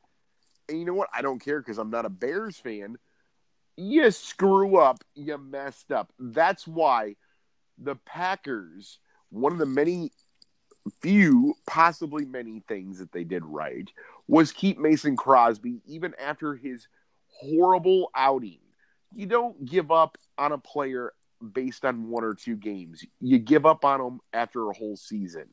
[0.68, 1.08] and you know what?
[1.14, 2.96] I don't care because I'm not a Bears fan.
[3.76, 6.12] You screw up, you messed up.
[6.18, 7.14] That's why
[7.78, 8.98] the Packers,
[9.30, 10.10] one of the many
[10.90, 13.88] few, possibly many things that they did right,
[14.26, 16.88] was keep Mason Crosby even after his
[17.26, 18.58] horrible outing.
[19.14, 21.12] You don't give up on a player
[21.52, 23.04] based on one or two games.
[23.20, 25.46] You give up on them after a whole season.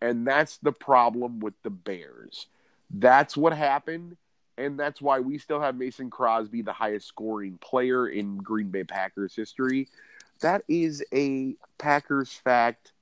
[0.00, 2.46] And that's the problem with the Bears.
[2.90, 4.16] That's what happened.
[4.56, 8.84] And that's why we still have Mason Crosby, the highest scoring player in Green Bay
[8.84, 9.88] Packers history.
[10.40, 12.92] That is a Packers fact.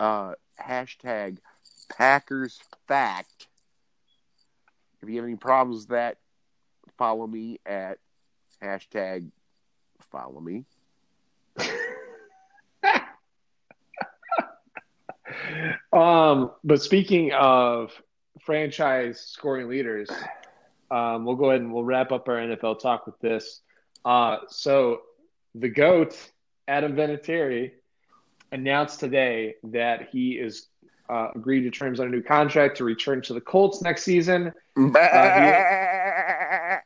[0.00, 1.38] Uh, hashtag
[1.96, 3.46] Packers fact.
[5.02, 6.18] If you have any problems with that,
[6.96, 7.98] follow me at
[8.62, 9.30] hashtag
[10.10, 10.64] follow me.
[15.92, 17.92] Um, but speaking of
[18.40, 20.08] franchise scoring leaders,
[20.90, 23.60] um, we'll go ahead and we'll wrap up our NFL talk with this.
[24.04, 25.00] Uh, so
[25.54, 26.16] the GOAT,
[26.66, 27.72] Adam Vinatieri,
[28.52, 30.68] announced today that he is
[31.08, 34.52] uh, agreed to terms on a new contract to return to the Colts next season.
[34.76, 34.82] Uh,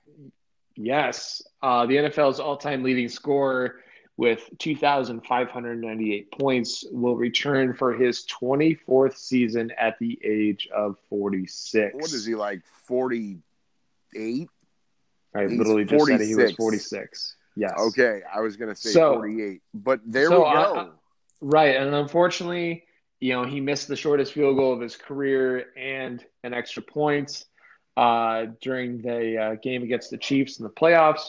[0.77, 3.81] he, yes, uh, the NFL's all-time leading scorer
[4.17, 11.95] with 2,598 points, will return for his 24th season at the age of 46.
[11.95, 14.49] What is he like, 48?
[15.35, 16.19] I He's literally just 46.
[16.19, 17.37] said he was 46.
[17.57, 17.75] Yes.
[17.79, 20.93] Okay, I was going to say so, 48, but there so we go.
[21.41, 22.85] Right, and unfortunately,
[23.21, 27.45] you know, he missed the shortest field goal of his career and an extra point
[27.97, 31.29] uh, during the uh, game against the Chiefs in the playoffs.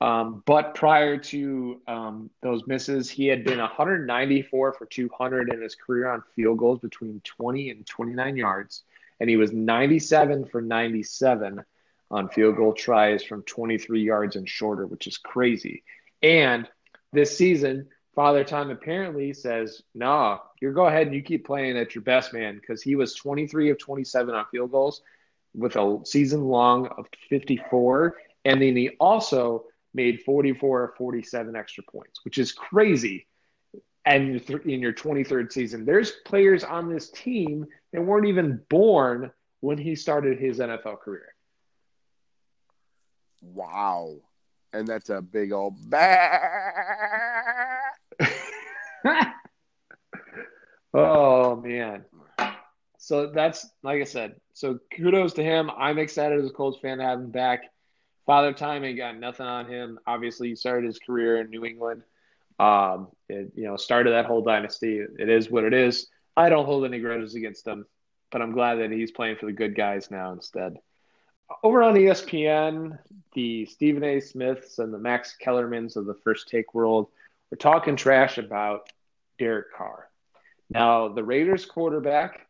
[0.00, 5.74] Um, but prior to um, those misses, he had been 194 for 200 in his
[5.74, 8.84] career on field goals between 20 and 29 yards.
[9.20, 11.64] And he was 97 for 97
[12.10, 15.82] on field goal tries from 23 yards and shorter, which is crazy.
[16.22, 16.68] And
[17.12, 17.88] this season,
[18.18, 22.32] Father Time apparently says, nah, you go ahead and you keep playing at your best,
[22.32, 25.02] man, because he was 23 of 27 on field goals
[25.54, 28.16] with a season long of 54.
[28.44, 33.28] And then he also made 44 or 47 extra points, which is crazy.
[34.04, 39.78] And in your 23rd season, there's players on this team that weren't even born when
[39.78, 41.36] he started his NFL career.
[43.42, 44.16] Wow.
[44.72, 45.76] And that's a big old.
[50.94, 52.04] oh man.
[52.98, 54.36] So that's like I said.
[54.52, 55.70] So kudos to him.
[55.70, 57.62] I'm excited as a Colts fan to have him back.
[58.26, 59.98] Father Time ain't got nothing on him.
[60.06, 62.02] Obviously, he started his career in New England.
[62.58, 64.98] Um, it, you know, started that whole dynasty.
[64.98, 66.08] It is what it is.
[66.36, 67.86] I don't hold any grudges against him,
[68.30, 70.76] but I'm glad that he's playing for the good guys now instead.
[71.62, 72.98] Over on ESPN,
[73.32, 74.20] the Stephen A.
[74.20, 77.08] Smiths and the Max Kellermans of the First Take world
[77.50, 78.88] were talking trash about
[79.38, 80.08] Derek Carr.
[80.70, 82.46] Now, the Raiders quarterback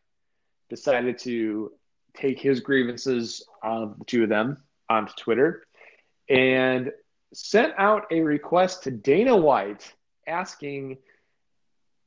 [0.69, 1.71] decided to
[2.15, 4.57] take his grievances of the two of them
[4.89, 5.63] onto Twitter
[6.29, 6.91] and
[7.33, 9.93] sent out a request to Dana White
[10.27, 10.97] asking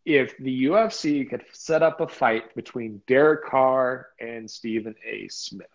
[0.04, 5.28] if the UFC could set up a fight between Derek Carr and Stephen A.
[5.28, 5.66] Smith.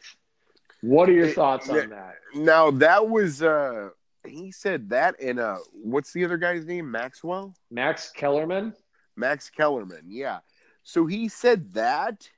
[0.82, 2.16] What are your thoughts on that?
[2.36, 3.90] Now that was uh
[4.28, 6.90] he said that and uh what's the other guy's name?
[6.90, 7.56] Maxwell?
[7.72, 8.74] Max Kellerman?
[9.16, 10.40] Max Kellerman, yeah.
[10.84, 12.30] So he said that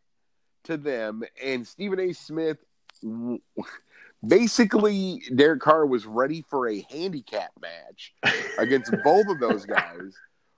[0.66, 2.14] to them and Stephen A.
[2.14, 2.58] Smith
[4.26, 8.14] basically Derek Carr was ready for a handicap match
[8.58, 10.16] against both of those guys,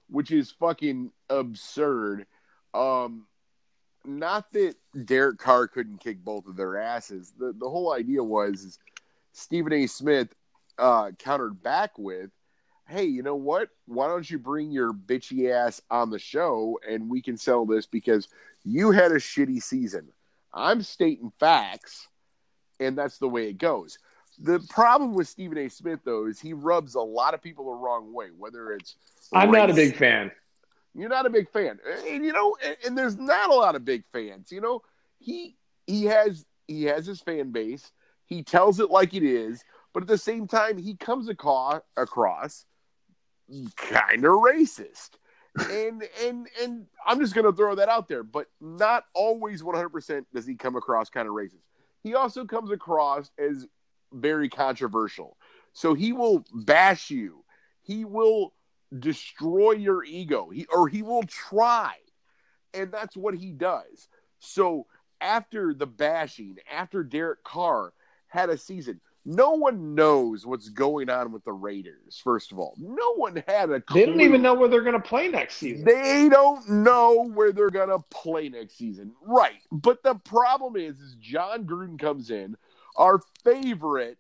[0.10, 2.26] which is fucking absurd.
[2.74, 3.26] Um
[4.04, 4.76] not that
[5.06, 7.34] Derek Carr couldn't kick both of their asses.
[7.38, 8.80] The the whole idea was
[9.34, 9.88] Stephen A.
[9.88, 10.34] Smith
[10.82, 12.32] uh, countered back with,
[12.88, 13.70] "Hey, you know what?
[13.86, 17.86] Why don't you bring your bitchy ass on the show and we can sell this
[17.86, 18.28] because
[18.66, 20.10] you had a shitty season.
[20.54, 22.08] I'm stating facts,
[22.80, 23.98] and that's the way it goes."
[24.40, 25.70] The problem with Stephen A.
[25.70, 28.28] Smith though is he rubs a lot of people the wrong way.
[28.36, 28.96] Whether it's
[29.32, 30.32] I'm race, not a big fan.
[30.96, 31.80] You're not a big fan,
[32.10, 34.52] and you know, and, and there's not a lot of big fans.
[34.52, 34.82] You know,
[35.20, 35.56] he
[35.86, 37.92] he has he has his fan base.
[38.26, 39.64] He tells it like it is,
[39.94, 42.66] but at the same time, he comes across across
[43.76, 45.12] kind of racist.
[45.70, 50.46] and and and I'm just gonna throw that out there, but not always 100% does
[50.46, 51.66] he come across kind of racist.
[52.04, 53.68] He also comes across as
[54.14, 55.38] very controversial.
[55.74, 57.44] So he will bash you.
[57.82, 58.54] He will
[58.98, 60.50] destroy your ego.
[60.50, 61.96] He or he will try.
[62.74, 64.08] And that's what he does.
[64.40, 64.88] So
[65.20, 67.94] after the bashing, after Derek Carr
[68.28, 72.20] had a season, no one knows what's going on with the Raiders.
[72.24, 73.82] First of all, no one had a.
[73.82, 74.00] Clue.
[74.00, 75.86] They don't even know where they're going to play next season.
[75.86, 79.62] They don't know where they're going to play next season, right?
[79.72, 82.58] But the problem is, is Jon Gruden comes in,
[82.96, 84.18] our favorite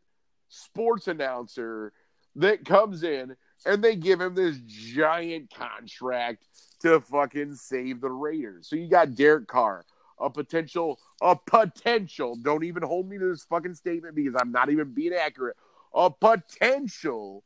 [0.50, 1.94] sports announcer
[2.36, 3.36] that comes in
[3.66, 6.46] and they give him this giant contract
[6.82, 8.68] to fucking save the Raiders.
[8.68, 9.86] So you got Derek Carr,
[10.22, 12.36] a potential, a potential.
[12.36, 15.58] Don't even hold me to this fucking statement because I'm not even being accurate.
[15.94, 17.44] A potential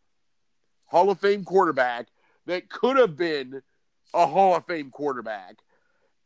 [0.85, 2.07] Hall of Fame quarterback
[2.45, 3.61] that could have been
[4.13, 5.57] a Hall of Fame quarterback.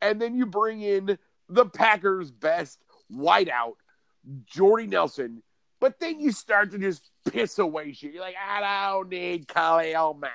[0.02, 2.80] And then you bring in the Packers' best
[3.12, 3.76] whiteout,
[4.46, 5.44] Jordy Nelson,
[5.80, 8.14] but then you start to just piss away shit.
[8.14, 10.32] You're like, I don't need Khalil Mack.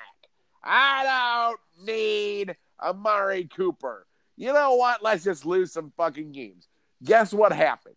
[0.63, 4.07] I don't need Amari Cooper.
[4.37, 5.03] You know what?
[5.03, 6.67] Let's just lose some fucking games.
[7.03, 7.95] Guess what happens?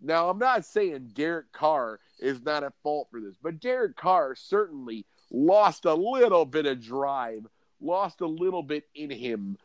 [0.00, 4.34] Now, I'm not saying Derek Carr is not at fault for this, but Derek Carr
[4.34, 7.46] certainly lost a little bit of drive,
[7.80, 9.56] lost a little bit in him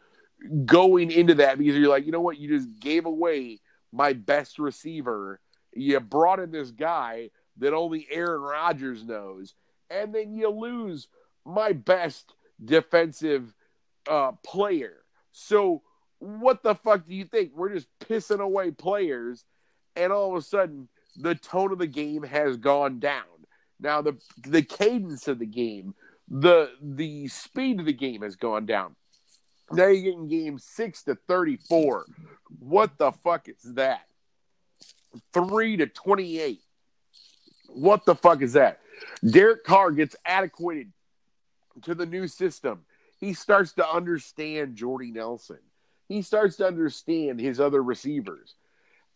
[0.66, 2.38] going into that because you're like, you know what?
[2.38, 3.60] You just gave away
[3.92, 5.40] my best receiver
[5.74, 9.54] you brought in this guy that only Aaron Rodgers knows,
[9.90, 11.08] and then you lose
[11.46, 13.54] my best defensive
[14.10, 15.04] uh, player.
[15.32, 15.84] So,
[16.20, 17.52] what the fuck do you think?
[17.56, 19.46] We're just pissing away players,
[19.96, 23.24] and all of a sudden, the tone of the game has gone down.
[23.80, 25.96] Now, the the cadence of the game,
[26.28, 28.96] the the speed of the game has gone down.
[29.72, 32.06] Now you're getting game six to thirty four.
[32.60, 34.02] What the fuck is that?
[35.34, 36.60] 3 to 28.
[37.68, 38.80] What the fuck is that?
[39.28, 40.92] Derek Carr gets adequated
[41.84, 42.82] to the new system.
[43.20, 45.60] He starts to understand Jordy Nelson.
[46.10, 48.56] He starts to understand his other receivers.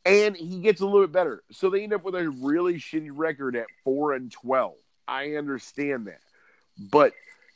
[0.05, 1.43] And he gets a little bit better.
[1.51, 4.73] So they end up with a really shitty record at 4 and 12.
[5.07, 6.19] I understand that.
[6.77, 7.13] But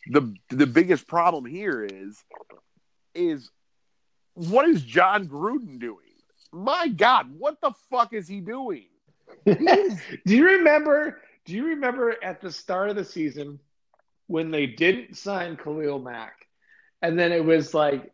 [0.09, 2.23] the the biggest problem here is
[3.13, 3.49] is
[4.33, 6.07] what is Jon Gruden doing?
[6.51, 8.85] my God, what the fuck is he doing?
[9.45, 11.21] do you remember?
[11.45, 13.59] Do you remember at the start of the season
[14.27, 16.47] when they didn't sign Khalil Mack,
[17.01, 18.11] and then it was like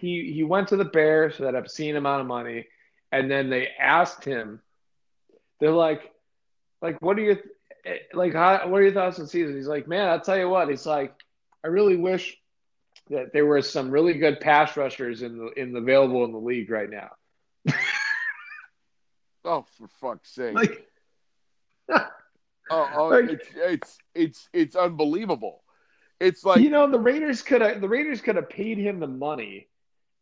[0.00, 2.66] he he went to the Bears for that obscene amount of money,
[3.12, 4.60] and then they asked him,
[5.60, 6.12] they're like,
[6.82, 7.38] like, what do you?
[7.84, 9.56] eh, like, how, what are your thoughts on season?
[9.56, 10.68] He's like, man, I'll tell you what.
[10.68, 11.14] He's like,
[11.64, 12.36] I really wish
[13.10, 16.38] that there were some really good pass rushers in the in the available in the
[16.38, 17.10] league right now.
[19.44, 20.54] oh, for fuck's sake!
[20.54, 20.86] Like,
[22.70, 25.62] oh, oh like- it's, it's it's it's unbelievable.
[26.18, 29.06] It's like you know, the Raiders could have the Raiders could have paid him the
[29.06, 29.68] money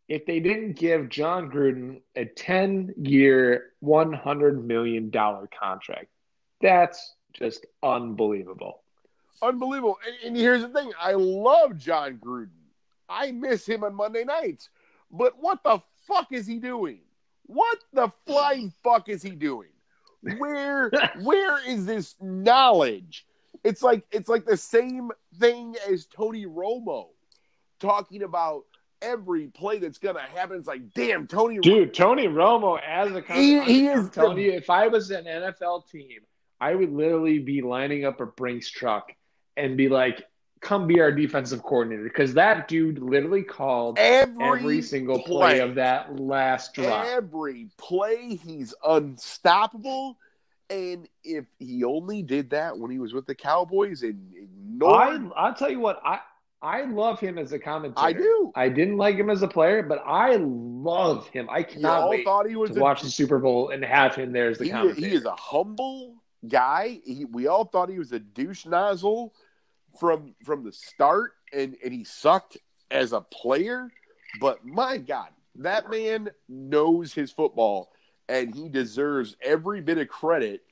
[0.08, 6.08] if they didn't give Jon Gruden a ten year, one hundred million dollar contract.
[6.60, 8.82] That's just unbelievable.
[9.42, 9.98] unbelievable.
[10.06, 12.48] And, and here's the thing: I love Jon Gruden.
[13.08, 14.68] I miss him on Monday nights.
[15.10, 17.00] But what the fuck is he doing?
[17.46, 19.68] What the flying fuck is he doing?
[20.38, 20.90] Where
[21.22, 23.26] where is this knowledge?
[23.62, 27.08] It's like it's like the same thing as Tony Romo
[27.80, 28.64] talking about
[29.04, 30.56] every play that's gonna happen.
[30.56, 34.42] It's like, damn, Tony Dude, Tony Romo as a coach, He- he is telling the-
[34.44, 36.20] you, if I was an NFL team,
[36.60, 39.12] I would literally be lining up a Brinks truck
[39.56, 40.22] and be like,
[40.60, 45.60] "Come be our defensive coordinator," because that dude literally called every, every single play, play
[45.60, 47.06] of that last drop.
[47.06, 50.18] Every play, he's unstoppable.
[50.70, 55.54] And if he only did that when he was with the Cowboys and I I'll
[55.54, 56.20] tell you what, I
[56.64, 58.06] I love him as a commentator.
[58.06, 58.50] I, do.
[58.54, 61.46] I didn't like him as a player, but I love him.
[61.50, 64.32] I cannot wait thought he was to a, watch the Super Bowl and have him
[64.32, 65.06] there as the he, commentator.
[65.06, 66.14] he is a humble
[66.48, 67.00] guy.
[67.04, 69.34] He, we all thought he was a douche nozzle
[70.00, 72.56] from from the start, and and he sucked
[72.90, 73.90] as a player.
[74.40, 77.90] But my God, that man knows his football,
[78.26, 80.62] and he deserves every bit of credit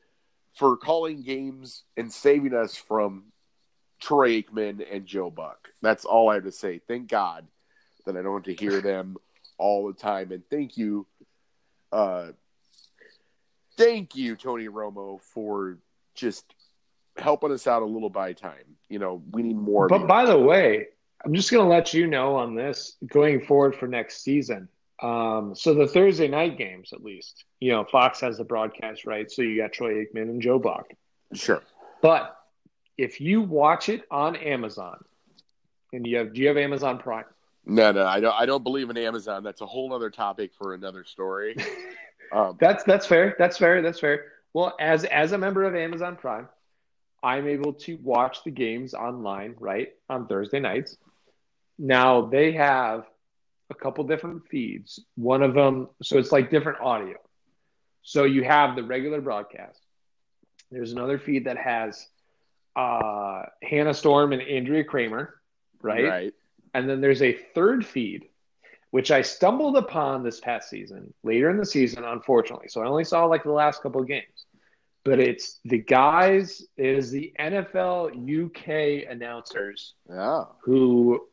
[0.55, 3.32] for calling games and saving us from
[4.03, 5.69] Troy Aikman and Joe Buck.
[5.81, 6.81] That's all I have to say.
[6.87, 7.47] Thank God
[8.05, 9.17] that I don't have to hear them
[9.59, 11.07] all the time, and thank you.
[11.93, 12.29] Uh,
[13.77, 15.79] thank you, Tony Romo, for
[16.15, 16.55] just
[17.17, 18.77] helping us out a little by time.
[18.89, 19.87] You know, we need more.
[19.89, 20.89] But by the way,
[21.25, 24.69] I'm just going to let you know on this going forward for next season.
[25.01, 29.37] Um, so the Thursday night games, at least, you know, Fox has the broadcast rights,
[29.37, 30.87] so you got Troy Aikman and Joe Buck.
[31.35, 31.63] sure.
[32.01, 32.37] But
[32.99, 35.05] if you watch it on Amazon,
[35.93, 37.25] and you have, do you have Amazon Prime?
[37.65, 38.35] No, no, I don't.
[38.35, 39.45] I don't believe in Amazon.
[39.45, 41.57] That's a whole other topic for another story.
[42.33, 43.37] Um, That's that's fair.
[43.39, 43.83] That's fair.
[43.83, 44.25] That's fair.
[44.55, 46.49] Well, as as a member of Amazon Prime,
[47.23, 50.97] I'm able to watch the games online, right, on Thursday nights.
[51.79, 53.05] Now they have
[53.69, 54.99] a couple different feeds.
[55.15, 57.19] One of them, so it's like different audio.
[58.03, 59.81] So you have the regular broadcast.
[60.71, 62.07] There's another feed that has
[62.77, 65.41] uh, Hannah Storm and Andrea Kremer,
[65.83, 66.05] right?
[66.05, 66.35] right.
[66.75, 68.29] And then there's a third feed,
[68.91, 72.69] which I stumbled upon this past season, later in the season, unfortunately.
[72.69, 74.47] So I only saw like the last couple of games.
[75.05, 80.45] But it's the guys, it is the NFL UK announcers Yeah.
[80.63, 81.27] who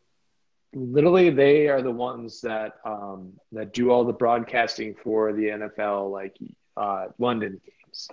[0.73, 6.11] literally they are the ones that um, that do all the broadcasting for the NFL
[6.11, 6.35] like
[6.77, 8.07] uh, London games.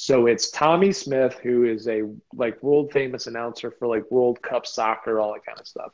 [0.00, 4.66] So it's Tommy Smith, who is a like world famous announcer for like World Cup
[4.66, 5.92] soccer, all that kind of stuff.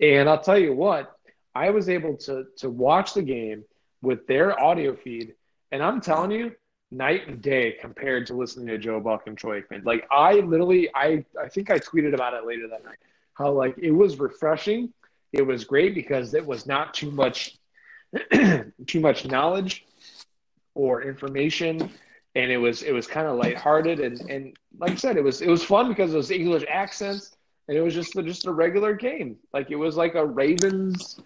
[0.00, 1.18] And I'll tell you what,
[1.52, 3.64] I was able to to watch the game
[4.00, 5.34] with their audio feed,
[5.72, 6.54] and I'm telling you,
[6.92, 9.84] night and day compared to listening to Joe Buck and Troy Aikman.
[9.84, 12.98] Like I literally, I I think I tweeted about it later that night.
[13.34, 14.92] How like it was refreshing.
[15.32, 17.58] It was great because it was not too much,
[18.86, 19.84] too much knowledge
[20.76, 21.90] or information,
[22.34, 25.42] and it was it was kind of lighthearted and and like I said, it was
[25.42, 27.36] it was fun because it was English accents
[27.68, 29.36] and it was just just a regular game.
[29.52, 31.20] Like it was like a Ravens,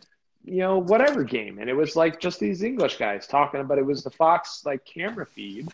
[0.45, 3.79] you know, whatever game, and it was like just these English guys talking about.
[3.79, 5.69] It was the Fox like camera feed,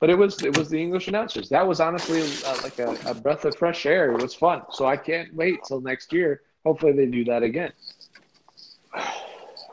[0.00, 1.48] but it was it was the English announcers.
[1.48, 4.12] That was honestly uh, like a, a breath of fresh air.
[4.12, 4.62] It was fun.
[4.70, 6.42] So I can't wait till next year.
[6.64, 7.72] Hopefully they do that again.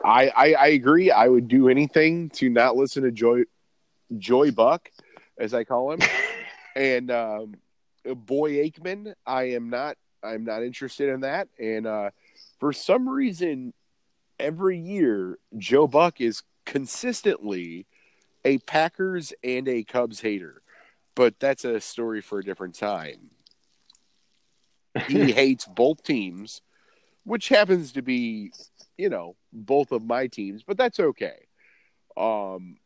[0.04, 1.10] I, I I agree.
[1.10, 3.44] I would do anything to not listen to Joy
[4.18, 4.90] Joy Buck,
[5.38, 6.00] as I call him,
[6.76, 7.54] and um,
[8.04, 9.14] Boy Aikman.
[9.26, 9.96] I am not.
[10.22, 11.48] I'm not interested in that.
[11.58, 12.10] And uh,
[12.58, 13.74] for some reason,
[14.38, 17.86] every year Joe Buck is consistently
[18.44, 20.62] a Packers and a Cubs hater,
[21.14, 23.30] but that's a story for a different time.
[25.08, 26.60] He hates both teams,
[27.24, 28.52] which happens to be,
[28.96, 31.46] you know, both of my teams, but that's okay.
[32.16, 32.76] Um,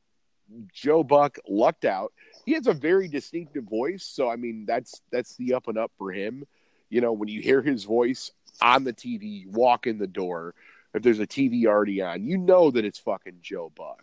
[0.73, 2.13] Joe Buck lucked out.
[2.49, 5.93] He has a very distinctive voice, so I mean that's that's the up and up
[5.99, 6.45] for him.
[6.89, 8.31] You know, when you hear his voice
[8.63, 10.55] on the TV, you walk in the door.
[10.95, 14.03] If there's a TV already on, you know that it's fucking Joe Buck.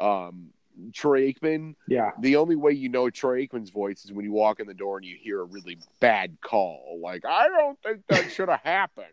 [0.00, 0.54] Um,
[0.94, 1.74] Troy Aikman.
[1.86, 2.12] Yeah.
[2.20, 4.96] The only way you know Troy Aikman's voice is when you walk in the door
[4.96, 6.98] and you hear a really bad call.
[7.02, 9.08] Like, I don't think that should have happened.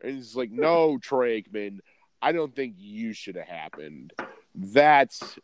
[0.00, 1.80] And he's like, No, Troy Aikman,
[2.22, 4.12] I don't think you should have happened.
[4.54, 5.36] That's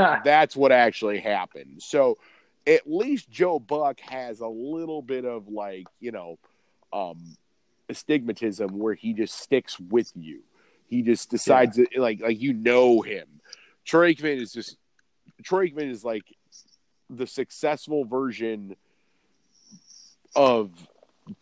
[0.24, 1.82] that's what actually happened.
[1.82, 2.18] So
[2.66, 6.38] at least Joe Buck has a little bit of like, you know,
[6.92, 7.36] um
[7.88, 10.40] astigmatism where he just sticks with you.
[10.86, 13.26] He just decides that like like you know him.
[13.84, 14.76] Troy Aikman is just
[15.42, 16.24] Troy Aikman is like
[17.08, 18.76] the successful version
[20.36, 20.70] of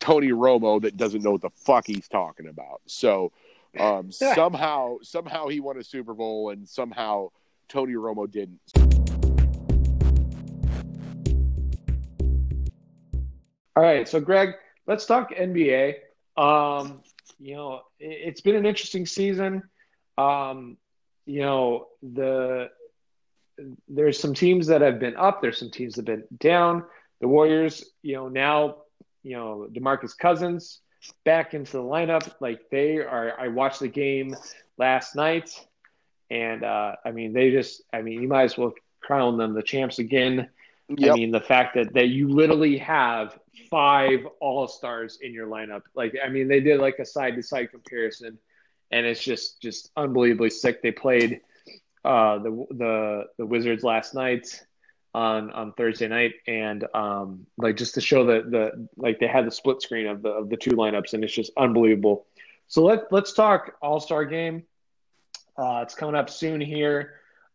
[0.00, 2.80] Tony Romo that doesn't know what the fuck he's talking about.
[2.86, 3.32] So
[3.78, 7.30] um, somehow somehow he won a Super Bowl and somehow
[7.68, 8.60] Tony Romo didn't.
[13.76, 14.54] All right, so Greg,
[14.86, 15.94] let's talk NBA.
[16.36, 17.02] Um,
[17.38, 19.62] you know, it, has been an interesting season.
[20.16, 20.76] Um,
[21.26, 22.70] you know, the
[23.88, 25.42] there's some teams that have been up.
[25.42, 26.84] There's some teams that have been down.
[27.20, 28.76] The Warriors, you know, now,
[29.22, 30.80] you know, DeMarcus Cousins
[31.24, 32.32] back into the lineup.
[32.40, 33.38] Like they are.
[33.38, 34.34] I watched the game
[34.76, 35.50] last night,
[36.30, 37.82] and uh, I mean, they just.
[37.92, 40.48] I mean, you might as well crown them the champs again.
[40.88, 41.10] Yep.
[41.10, 43.38] I mean, the fact that that you literally have
[43.70, 45.82] five All Stars in your lineup.
[45.94, 48.38] Like, I mean, they did like a side to side comparison,
[48.90, 50.82] and it's just just unbelievably sick.
[50.82, 51.40] They played
[52.04, 54.64] uh, the the the Wizards last night
[55.14, 59.46] on on Thursday night, and um, like just to show that the like they had
[59.46, 62.26] the split screen of the of the two lineups, and it's just unbelievable.
[62.66, 64.64] So let let's talk All Star game.
[65.58, 67.14] Uh, it's coming up soon here,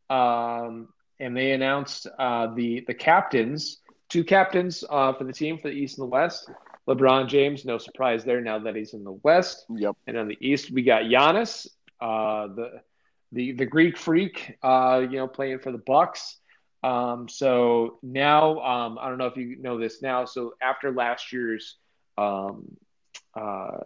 [0.09, 0.89] um,
[1.19, 3.77] and they announced uh, the the captains,
[4.09, 6.49] two captains uh, for the team for the East and the West.
[6.87, 9.65] LeBron James, no surprise there now that he's in the West.
[9.69, 9.95] Yep.
[10.05, 11.65] And on the East, we got Giannis,
[12.01, 12.81] uh, the
[13.31, 16.37] the the Greek freak, uh, you know, playing for the Bucks.
[16.83, 20.25] Um, so now, um, I don't know if you know this now.
[20.25, 21.77] So after last year's
[22.17, 22.75] um,
[23.35, 23.79] uh,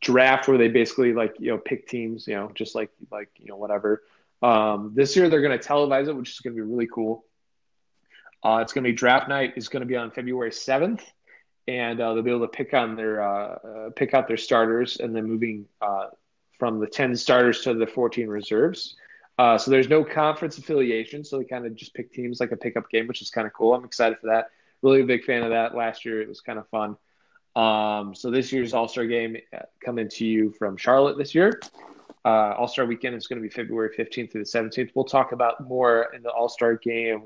[0.00, 3.46] draft, where they basically like you know pick teams, you know, just like like you
[3.46, 4.02] know whatever.
[4.42, 7.24] Um, this year they're going to televise it, which is going to be really cool.
[8.42, 9.54] Uh, it's going to be draft night.
[9.56, 11.02] is going to be on February seventh
[11.68, 14.98] and uh, they'll be able to pick on their uh, uh, pick out their starters,
[14.98, 15.66] and then moving
[16.58, 18.96] from the ten starters to the fourteen reserves.
[19.38, 22.88] So there's no conference affiliation, so they kind of just pick teams like a pickup
[22.88, 23.74] game, which is kind of cool.
[23.74, 24.50] I'm excited for that.
[24.82, 25.74] Really a big fan of that.
[25.74, 26.96] Last year it was kind of fun.
[27.56, 29.36] Um, so this year's All Star game
[29.84, 31.60] coming to you from Charlotte this year.
[32.24, 34.90] All Star Weekend is going to be February 15th through the 17th.
[34.94, 37.24] We'll talk about more in the All Star game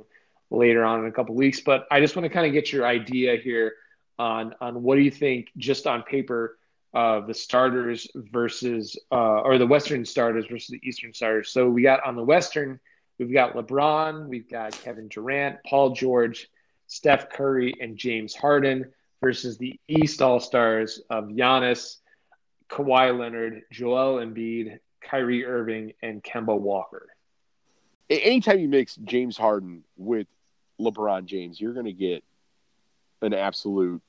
[0.51, 2.87] later on in a couple weeks, but I just want to kind of get your
[2.87, 3.75] idea here
[4.19, 6.59] on on what do you think just on paper
[6.93, 11.51] uh, the starters versus uh, or the Western starters versus the Eastern starters.
[11.51, 12.81] So we got on the Western,
[13.19, 16.49] we've got LeBron, we've got Kevin Durant, Paul George,
[16.89, 21.97] Steph Curry, and James Harden versus the East All Stars of Giannis,
[22.69, 27.09] Kawhi Leonard, Joel Embiid, Kyrie Irving, and Kemba Walker.
[28.09, 30.27] Anytime you mix James Harden with
[30.81, 32.25] LeBron James, you're going to get
[33.23, 34.03] an absolute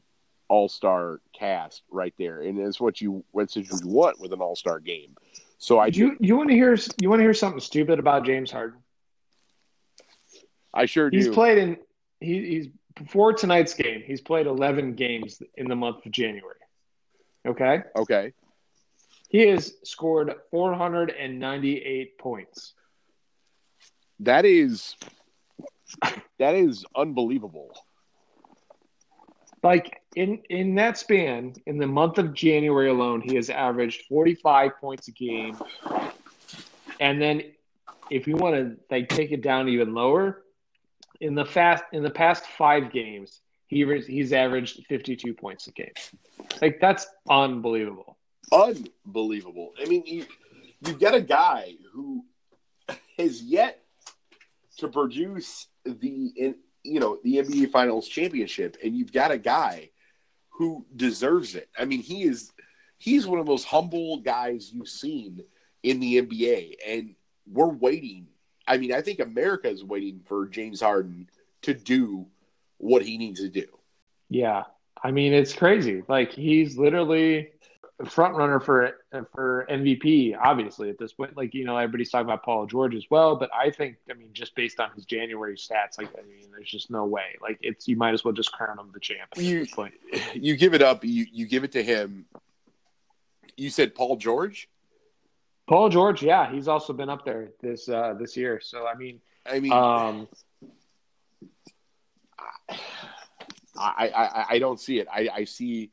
[0.47, 4.41] all star cast right there, and it's what you what's what you want with an
[4.41, 5.15] all star game.
[5.59, 8.51] So I you you want to hear you want to hear something stupid about James
[8.51, 8.79] Harden?
[10.73, 11.17] I sure do.
[11.17, 11.77] He's played in
[12.19, 14.03] he, he's before tonight's game.
[14.05, 16.55] He's played eleven games in the month of January.
[17.45, 17.81] Okay.
[17.95, 18.33] Okay.
[19.29, 22.73] He has scored 498 points.
[24.19, 24.95] That is
[26.37, 27.73] that is unbelievable.
[29.63, 34.71] Like in in that span, in the month of January alone, he has averaged 45
[34.81, 35.57] points a game.
[36.99, 37.43] And then
[38.09, 40.43] if you want to like take it down even lower,
[41.21, 45.93] in the fast in the past 5 games, he he's averaged 52 points a game.
[46.61, 48.17] Like that's unbelievable.
[48.51, 49.71] Unbelievable.
[49.81, 50.25] I mean, you
[50.85, 52.25] you get a guy who
[53.17, 53.79] has yet
[54.77, 59.91] to produce the in, you know the NBA Finals championship, and you've got a guy
[60.49, 61.69] who deserves it.
[61.77, 62.51] I mean, he is
[62.97, 65.43] he's one of those humble guys you've seen
[65.83, 67.15] in the NBA, and
[67.47, 68.27] we're waiting.
[68.71, 71.29] I mean, I think America is waiting for James Harden
[71.63, 72.25] to do
[72.77, 73.65] what he needs to do.
[74.29, 74.63] Yeah,
[75.03, 76.03] I mean, it's crazy.
[76.07, 77.49] Like he's literally
[78.05, 78.97] front runner for
[79.33, 81.35] for MVP, obviously at this point.
[81.35, 84.29] Like you know, everybody's talking about Paul George as well, but I think, I mean,
[84.31, 87.35] just based on his January stats, like I mean, there's just no way.
[87.41, 89.31] Like it's you might as well just crown him the champ.
[89.35, 89.65] You
[90.33, 91.03] you give it up.
[91.03, 92.25] You you give it to him.
[93.57, 94.69] You said Paul George.
[95.71, 98.59] Paul George, yeah, he's also been up there this uh, this year.
[98.61, 100.27] So I mean, I mean, um,
[103.77, 105.07] I, I, I don't see it.
[105.09, 105.89] I, I see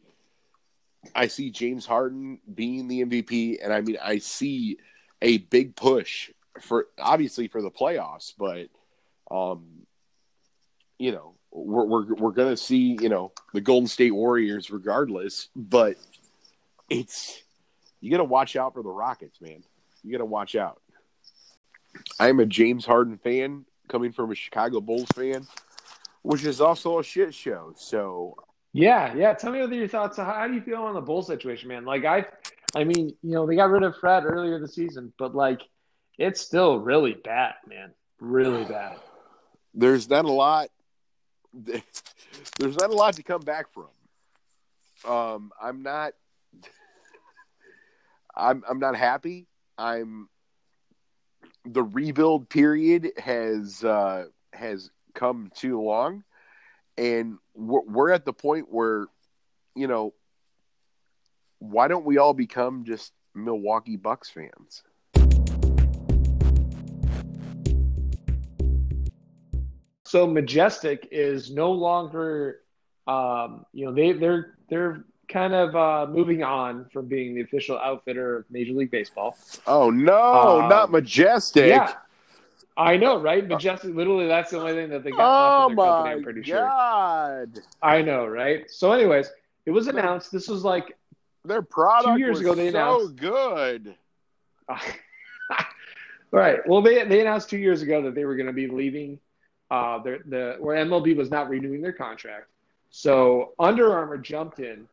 [1.14, 4.79] I see James Harden being the MVP, and I mean I see
[5.22, 8.70] a big push for obviously for the playoffs, but
[9.33, 9.64] um,
[10.99, 15.95] you know we're we're we're gonna see you know the Golden State Warriors regardless, but
[16.91, 17.41] it's
[18.01, 19.62] you got to watch out for the Rockets, man.
[20.03, 20.80] You got to watch out.
[22.20, 25.46] I'm a James Harden fan coming from a Chicago Bulls fan,
[26.22, 27.72] which is also a shit show.
[27.76, 28.36] So
[28.72, 29.32] yeah, yeah.
[29.34, 30.18] Tell me what your thoughts.
[30.18, 30.24] Are.
[30.24, 31.84] How do you feel on the Bulls situation, man?
[31.84, 32.26] Like I,
[32.76, 35.62] I mean, you know, they got rid of Fred earlier this season, but like,
[36.16, 37.92] it's still really bad, man.
[38.20, 38.99] Really bad.
[39.74, 40.68] There's not a lot.
[41.55, 43.88] There's not a lot to come back from.
[45.11, 46.12] Um, I'm not.
[48.36, 49.47] I'm I'm not happy.
[49.79, 50.29] I'm.
[51.64, 56.24] The rebuild period has uh, has come too long,
[56.97, 59.07] and we're, we're at the point where,
[59.74, 60.14] you know,
[61.59, 64.83] why don't we all become just Milwaukee Bucks fans?
[70.05, 72.61] So Majestic is no longer,
[73.07, 77.79] um, you know, they they're they're kind of uh, moving on from being the official
[77.79, 79.37] outfitter of Major League Baseball.
[79.66, 81.68] Oh no, Um, not Majestic!
[81.68, 81.93] Yeah,
[82.76, 83.47] I know, right?
[83.47, 83.95] Majestic.
[83.95, 86.14] Literally, that's the only thing that they got Oh left in their company.
[86.14, 87.49] I'm pretty sure.
[87.83, 88.70] I know, right?
[88.70, 89.31] So, anyways,
[89.66, 90.33] it was announced.
[90.33, 90.97] This was like
[91.45, 93.95] their product Two years was ago they so announced- good.
[96.31, 96.59] right.
[96.66, 99.18] Well, they they announced two years ago that they were going to be leaving.
[99.70, 102.47] Uh, the the where MLB was not renewing their contract,
[102.91, 104.89] so Under Armour jumped in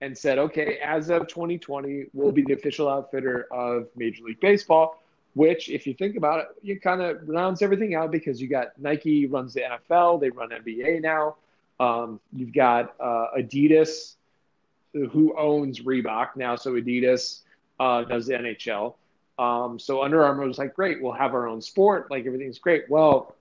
[0.00, 5.02] and said, "Okay, as of 2020, we'll be the official outfitter of Major League Baseball."
[5.34, 8.68] Which, if you think about it, you kind of rounds everything out because you got
[8.78, 11.36] Nike runs the NFL, they run NBA now.
[11.78, 14.14] Um, you've got uh, Adidas,
[14.94, 17.42] who owns Reebok now, so Adidas
[17.78, 18.94] uh, does the NHL.
[19.38, 22.10] Um, so Under Armour was like, great, we'll have our own sport.
[22.10, 22.88] Like everything's great.
[22.88, 23.34] Well,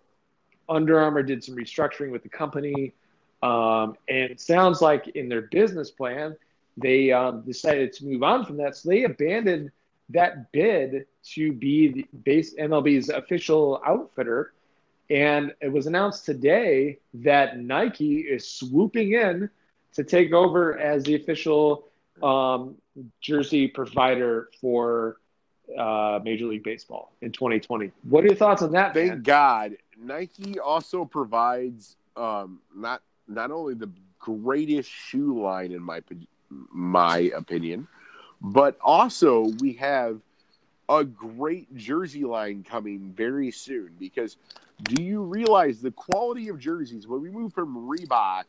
[0.68, 2.94] Under Armour did some restructuring with the company.
[3.42, 6.36] Um, and it sounds like in their business plan,
[6.78, 8.76] they um, decided to move on from that.
[8.76, 9.72] So they abandoned
[10.10, 14.54] that bid to be the base MLB's official outfitter.
[15.10, 19.50] And it was announced today that Nike is swooping in
[19.94, 21.88] to take over as the official
[22.22, 22.76] um,
[23.22, 25.18] jersey provider for
[25.78, 27.92] uh, Major League Baseball in 2020.
[28.04, 28.94] What are your thoughts on that?
[28.94, 29.22] Thank man?
[29.22, 36.00] God, Nike also provides um, not not only the greatest shoe line in my
[36.72, 37.88] my opinion,
[38.42, 40.20] but also we have
[40.90, 43.92] a great jersey line coming very soon.
[44.00, 44.38] Because
[44.84, 48.44] do you realize the quality of jerseys when we move from Reebok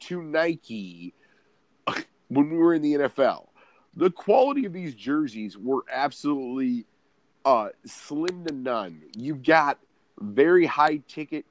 [0.00, 1.14] to Nike
[2.28, 3.48] when we were in the NFL?
[3.96, 6.86] The quality of these jerseys were absolutely
[7.44, 9.02] uh, slim to none.
[9.16, 9.78] You've got
[10.20, 11.44] very high ticket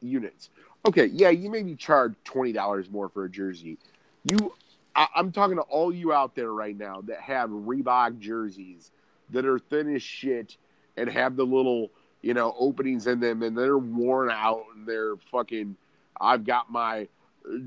[0.00, 0.50] units.
[0.86, 3.78] Okay, yeah, you maybe charge twenty dollars more for a jersey.
[4.24, 4.54] You,
[4.94, 8.90] I, I'm talking to all you out there right now that have Reebok jerseys
[9.30, 10.56] that are thin as shit
[10.96, 11.90] and have the little,
[12.22, 15.76] you know, openings in them, and they're worn out and they're fucking.
[16.20, 17.08] I've got my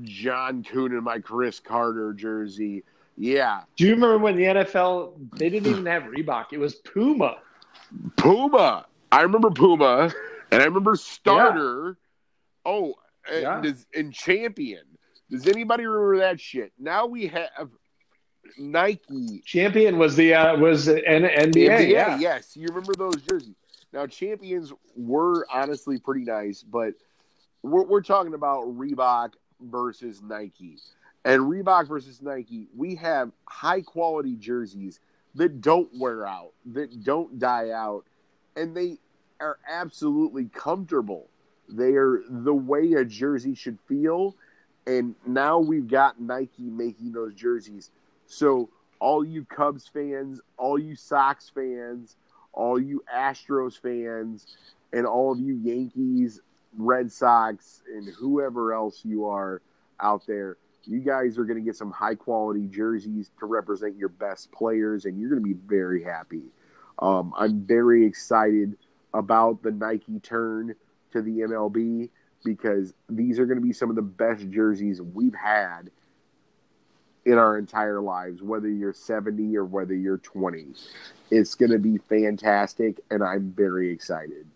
[0.02, 2.84] John Kuhn and my Cris Carter jersey.
[3.16, 6.46] Yeah, Do you remember when the NFL they didn't even have Reebok?
[6.52, 7.36] It was Puma.
[8.16, 8.86] Puma.
[9.12, 10.12] I remember Puma,
[10.50, 11.96] and I remember Starter.
[12.66, 12.94] Oh,
[13.30, 13.72] and, Yeah.
[13.94, 14.82] and Champion.
[15.34, 16.72] Does anybody remember that shit?
[16.78, 17.68] Now we have
[18.58, 19.42] Nike.
[19.44, 21.68] Champion was the uh, was the N- NBA.
[21.68, 22.18] NBA, yeah.
[22.18, 22.56] yes.
[22.56, 23.54] You remember those jerseys.
[23.92, 26.94] Now, Champions were honestly pretty nice, but
[27.62, 30.78] we're, we're talking about Reebok versus Nike.
[31.24, 34.98] And Reebok versus Nike, we have high quality jerseys
[35.36, 38.04] that don't wear out, that don't die out,
[38.56, 38.98] and they
[39.40, 41.28] are absolutely comfortable.
[41.68, 44.36] They are the way a jersey should feel.
[44.86, 47.90] And now we've got Nike making those jerseys.
[48.26, 48.68] So,
[49.00, 52.16] all you Cubs fans, all you Sox fans,
[52.52, 54.56] all you Astros fans,
[54.92, 56.40] and all of you Yankees,
[56.76, 59.60] Red Sox, and whoever else you are
[60.00, 64.08] out there, you guys are going to get some high quality jerseys to represent your
[64.08, 66.42] best players, and you're going to be very happy.
[66.98, 68.76] Um, I'm very excited
[69.12, 70.74] about the Nike turn
[71.12, 72.10] to the MLB
[72.44, 75.90] because these are going to be some of the best jerseys we've had
[77.24, 80.66] in our entire lives, whether you're 70 or whether you're 20.
[81.30, 84.46] It's going to be fantastic, and I'm very excited.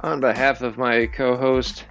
[0.00, 1.84] On behalf of my co host,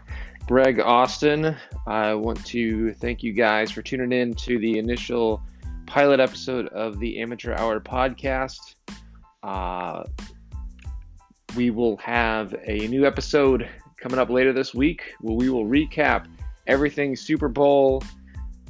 [0.48, 1.56] Greg Austin,
[1.86, 5.44] I want to thank you guys for tuning in to the initial
[5.88, 8.76] pilot episode of the Amateur Hour podcast.
[9.42, 10.04] Uh,
[11.56, 16.28] we will have a new episode coming up later this week where we will recap
[16.68, 18.04] everything Super Bowl.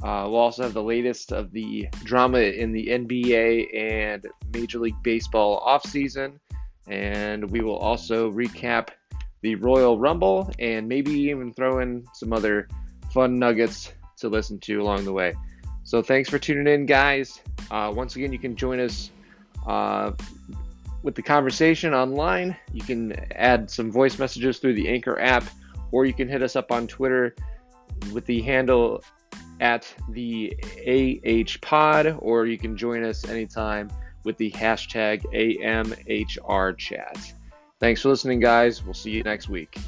[0.00, 4.24] Uh, we'll also have the latest of the drama in the NBA and
[4.54, 6.38] Major League Baseball offseason.
[6.86, 8.90] And we will also recap
[9.42, 12.68] the Royal Rumble and maybe even throw in some other
[13.12, 15.34] fun nuggets to listen to along the way.
[15.88, 17.40] So thanks for tuning in, guys.
[17.70, 19.10] Uh, once again, you can join us
[19.66, 20.12] uh,
[21.02, 22.54] with the conversation online.
[22.74, 25.44] You can add some voice messages through the Anchor app,
[25.90, 27.34] or you can hit us up on Twitter
[28.12, 29.02] with the handle
[29.62, 30.54] at the
[30.86, 33.90] AH Pod, or you can join us anytime
[34.24, 37.32] with the hashtag AMHR chat.
[37.80, 38.84] Thanks for listening, guys.
[38.84, 39.78] We'll see you next week.